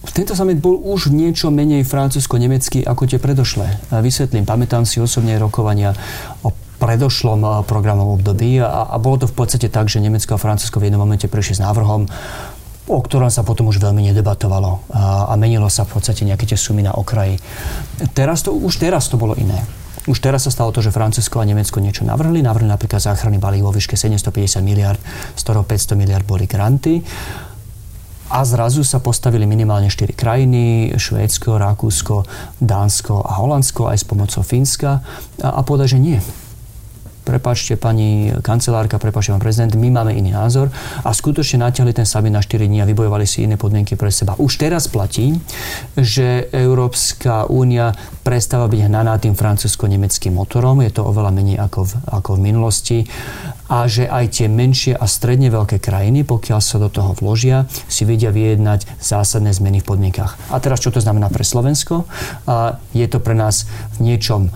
Tento 0.00 0.32
summit 0.32 0.56
bol 0.64 0.80
už 0.80 1.12
niečo 1.12 1.52
menej 1.52 1.84
francúzsko-nemecký 1.84 2.88
ako 2.88 3.04
tie 3.04 3.20
predošlé. 3.20 3.92
Vysvetlím, 4.00 4.48
pamätám 4.48 4.88
si 4.88 4.96
osobne 4.96 5.36
rokovania 5.36 5.92
o 6.40 6.56
predošlom 6.80 7.40
eh, 7.44 7.50
programom 7.68 8.16
období 8.16 8.58
a, 8.64 8.88
a 8.88 8.96
bolo 8.96 9.22
to 9.22 9.26
v 9.28 9.36
podstate 9.36 9.68
tak, 9.68 9.92
že 9.92 10.00
Nemecko 10.00 10.34
a 10.34 10.42
Francúzsko 10.42 10.80
v 10.80 10.88
jednom 10.88 11.04
momente 11.04 11.28
prišli 11.28 11.60
s 11.60 11.64
návrhom, 11.64 12.08
o 12.88 12.98
ktorom 12.98 13.28
sa 13.28 13.44
potom 13.44 13.68
už 13.68 13.78
veľmi 13.78 14.08
nedebatovalo 14.10 14.88
a, 14.90 15.28
a 15.28 15.34
menilo 15.36 15.68
sa 15.68 15.84
v 15.84 16.00
podstate 16.00 16.24
nejaké 16.24 16.48
tie 16.48 16.56
sumy 16.56 16.80
na 16.80 16.96
okraji. 16.96 17.36
Teraz 18.16 18.40
to, 18.40 18.56
už 18.56 18.80
teraz 18.80 19.12
to 19.12 19.20
bolo 19.20 19.36
iné. 19.36 19.60
Už 20.08 20.16
teraz 20.16 20.48
sa 20.48 20.50
stalo 20.50 20.72
to, 20.72 20.80
že 20.80 20.96
Francúzsko 20.96 21.38
a 21.38 21.44
Nemecko 21.44 21.76
niečo 21.76 22.08
navrhli. 22.08 22.40
Navrhli 22.40 22.72
napríklad 22.72 23.04
záchranný 23.04 23.36
balík 23.36 23.60
vo 23.60 23.68
výške 23.68 24.00
750 24.00 24.64
miliard, 24.64 24.96
z 25.36 25.40
ktorého 25.44 25.60
500 25.68 25.92
miliard 25.92 26.24
boli 26.24 26.48
granty. 26.48 27.04
A 28.30 28.46
zrazu 28.46 28.86
sa 28.86 29.02
postavili 29.02 29.42
minimálne 29.42 29.90
4 29.90 30.14
krajiny, 30.14 30.94
Švédsko, 30.94 31.58
Rakúsko, 31.58 32.22
Dánsko 32.62 33.26
a 33.26 33.42
Holandsko 33.42 33.90
aj 33.90 33.98
s 33.98 34.04
pomocou 34.06 34.46
Fínska. 34.46 35.02
A, 35.42 35.58
a 35.58 35.60
povedať, 35.66 35.98
že 35.98 35.98
nie. 35.98 36.18
Prepačte 37.20 37.76
pani 37.76 38.32
kancelárka, 38.42 38.96
prepačte 38.96 39.36
pán 39.36 39.44
prezident, 39.44 39.76
my 39.76 39.92
máme 39.92 40.16
iný 40.16 40.32
názor. 40.32 40.72
A 41.04 41.14
skutočne 41.14 41.62
natiahli 41.62 41.92
ten 41.92 42.08
summit 42.08 42.32
na 42.32 42.42
4 42.42 42.64
dní 42.64 42.80
a 42.80 42.88
vybojovali 42.88 43.26
si 43.28 43.44
iné 43.44 43.60
podmienky 43.60 43.94
pre 43.94 44.08
seba. 44.08 44.38
Už 44.40 44.56
teraz 44.56 44.88
platí, 44.88 45.36
že 45.94 46.48
Európska 46.50 47.50
únia 47.50 47.92
prestáva 48.24 48.66
byť 48.66 48.80
hnaná 48.88 49.20
tým 49.20 49.36
francúzsko-nemeckým 49.36 50.32
motorom, 50.32 50.80
je 50.80 50.90
to 50.90 51.04
oveľa 51.04 51.30
menej 51.30 51.60
ako 51.60 51.86
v, 51.86 51.92
ako 52.08 52.30
v 52.34 52.40
minulosti 52.40 52.98
a 53.70 53.86
že 53.86 54.10
aj 54.10 54.42
tie 54.42 54.46
menšie 54.50 54.98
a 54.98 55.06
stredne 55.06 55.46
veľké 55.48 55.78
krajiny, 55.78 56.26
pokiaľ 56.26 56.58
sa 56.58 56.82
do 56.82 56.90
toho 56.90 57.14
vložia, 57.14 57.70
si 57.86 58.02
vedia 58.02 58.34
vyjednať 58.34 58.98
zásadné 58.98 59.54
zmeny 59.54 59.78
v 59.80 59.86
podmienkach. 59.86 60.34
A 60.50 60.58
teraz 60.58 60.82
čo 60.82 60.90
to 60.90 60.98
znamená 60.98 61.30
pre 61.30 61.46
Slovensko? 61.46 62.10
A 62.50 62.82
je 62.90 63.06
to 63.06 63.22
pre 63.22 63.38
nás 63.38 63.70
v 63.96 64.12
niečom 64.12 64.50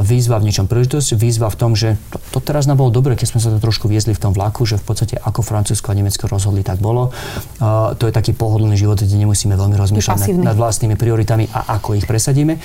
výzva 0.00 0.40
v 0.40 0.48
niečom 0.48 0.64
príležitosť, 0.64 1.20
výzva 1.20 1.52
v 1.52 1.56
tom, 1.60 1.76
že 1.76 2.00
to, 2.08 2.16
to 2.32 2.40
teraz 2.40 2.64
nám 2.64 2.80
bolo 2.80 2.88
dobre, 2.88 3.12
keď 3.12 3.36
sme 3.36 3.40
sa 3.44 3.52
to 3.52 3.60
trošku 3.60 3.92
viezli 3.92 4.16
v 4.16 4.20
tom 4.20 4.32
vlaku, 4.32 4.64
že 4.64 4.80
v 4.80 4.84
podstate 4.88 5.20
ako 5.20 5.44
Francúzsko 5.44 5.92
a 5.92 5.94
Nemecko 5.94 6.24
rozhodli, 6.32 6.64
tak 6.64 6.80
bolo. 6.80 7.12
Uh, 7.60 7.92
to 8.00 8.08
je 8.08 8.12
taký 8.16 8.32
pohodlný 8.32 8.74
život, 8.80 8.96
kde 8.96 9.12
nemusíme 9.20 9.52
veľmi 9.52 9.76
rozmýšľať 9.76 10.40
nad, 10.40 10.52
nad 10.52 10.56
vlastnými 10.56 10.96
prioritami 10.96 11.52
a 11.52 11.76
ako 11.76 11.92
ich 11.92 12.08
presadíme. 12.08 12.56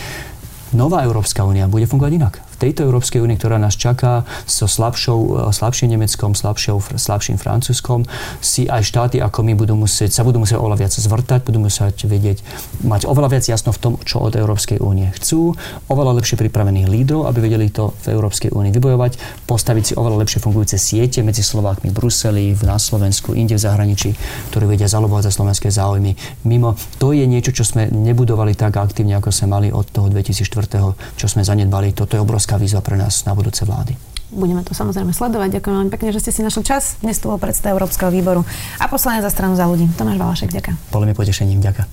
Nová 0.71 1.03
Európska 1.03 1.43
únia 1.43 1.67
bude 1.67 1.83
fungovať 1.83 2.11
inak. 2.15 2.33
Tejto 2.59 2.85
Európskej 2.85 3.23
únie, 3.23 3.39
ktorá 3.39 3.57
nás 3.57 3.79
čaká 3.79 4.27
so 4.45 4.67
slabšou, 4.67 5.49
slabším 5.49 5.95
Nemeckom, 5.95 6.35
slabšou, 6.35 6.99
slabším 6.99 7.39
Francúzskom, 7.39 8.05
si 8.43 8.67
aj 8.67 8.83
štáty 8.85 9.17
ako 9.17 9.41
my 9.47 9.55
budú 9.57 9.73
musieť, 9.79 10.13
sa 10.13 10.27
budú 10.27 10.43
musieť 10.43 10.59
oveľa 10.61 10.85
viac 10.85 10.93
zvrtať, 10.93 11.39
budú 11.47 11.65
musieť 11.65 12.05
vedieť, 12.05 12.43
mať 12.85 13.09
oveľa 13.09 13.39
viac 13.39 13.45
jasno 13.47 13.71
v 13.71 13.79
tom, 13.79 13.93
čo 14.05 14.21
od 14.21 14.35
Európskej 14.35 14.83
únie 14.83 15.09
chcú, 15.17 15.55
oveľa 15.87 16.19
lepšie 16.21 16.37
pripravených 16.37 16.87
lídrov, 16.91 17.25
aby 17.25 17.39
vedeli 17.49 17.71
to 17.71 17.95
v 18.05 18.13
Európskej 18.13 18.51
únii 18.51 18.75
vybojovať, 18.75 19.45
postaviť 19.47 19.83
si 19.83 19.93
oveľa 19.95 20.21
lepšie 20.27 20.43
fungujúce 20.43 20.75
siete 20.75 21.23
medzi 21.23 21.41
Slovákmi 21.41 21.89
v 21.89 21.95
Bruseli, 21.95 22.45
na 22.59 22.75
Slovensku, 22.75 23.33
inde 23.33 23.55
v 23.55 23.63
zahraničí, 23.63 24.09
ktorí 24.51 24.75
vedia 24.75 24.91
zalobovať 24.91 25.31
za 25.31 25.41
slovenské 25.41 25.71
záujmy. 25.71 26.43
Mimo, 26.43 26.75
to 26.99 27.15
je 27.15 27.23
niečo, 27.23 27.55
čo 27.55 27.63
sme 27.63 27.87
nebudovali 27.87 28.53
tak 28.57 28.75
aktívne, 28.75 29.15
ako 29.15 29.31
sme 29.31 29.47
mali 29.47 29.67
od 29.71 29.87
toho 29.87 30.11
2004., 30.11 31.15
čo 31.15 31.25
sme 31.25 31.45
zanedbali. 31.45 31.95
Toto 31.95 32.17
je 32.17 32.21
obrovská 32.49 32.65
výzva 32.65 32.81
pre 32.81 32.97
nás 32.97 33.21
na 33.29 33.37
budúce 33.37 33.61
vlády. 33.61 33.93
Budeme 34.33 34.65
to 34.65 34.73
samozrejme 34.73 35.13
sledovať. 35.13 35.61
Ďakujem 35.61 35.75
veľmi 35.77 35.93
pekne, 35.93 36.09
že 36.09 36.21
ste 36.25 36.33
si 36.33 36.41
našli 36.41 36.65
čas. 36.65 36.97
Dnes 37.01 37.21
tu 37.21 37.29
bol 37.29 37.37
predseda 37.37 37.73
Európskeho 37.77 38.09
výboru 38.09 38.41
a 38.81 38.89
poslanec 38.89 39.21
za 39.21 39.29
stranu 39.29 39.53
za 39.53 39.69
ľudí. 39.69 39.85
Tomáš 39.93 40.17
Valašek, 40.17 40.49
ďakujem. 40.49 40.77
Bolo 40.89 41.05
mi 41.05 41.13
potešením, 41.13 41.61
ďakujem. 41.61 41.87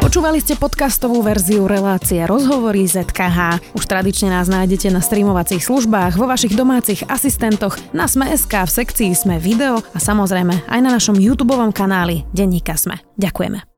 Počúvali 0.00 0.40
ste 0.44 0.60
podcastovú 0.60 1.24
verziu 1.24 1.64
relácie 1.68 2.20
Rozhovory 2.24 2.84
ZKH. 2.84 3.60
Už 3.76 3.84
tradične 3.84 4.32
nás 4.32 4.48
nájdete 4.48 4.92
na 4.92 5.00
streamovacích 5.00 5.64
službách, 5.64 6.20
vo 6.20 6.28
vašich 6.28 6.52
domácich 6.52 7.04
asistentoch, 7.08 7.80
na 7.96 8.08
Sme.sk, 8.08 8.52
v 8.52 8.72
sekcii 8.72 9.12
Sme 9.16 9.36
video 9.40 9.80
a 9.80 9.98
samozrejme 10.00 10.68
aj 10.68 10.80
na 10.84 10.90
našom 10.92 11.16
YouTube 11.16 11.56
kanáli 11.72 12.28
Denníka 12.32 12.76
Sme. 12.76 13.00
Ďakujeme. 13.16 13.71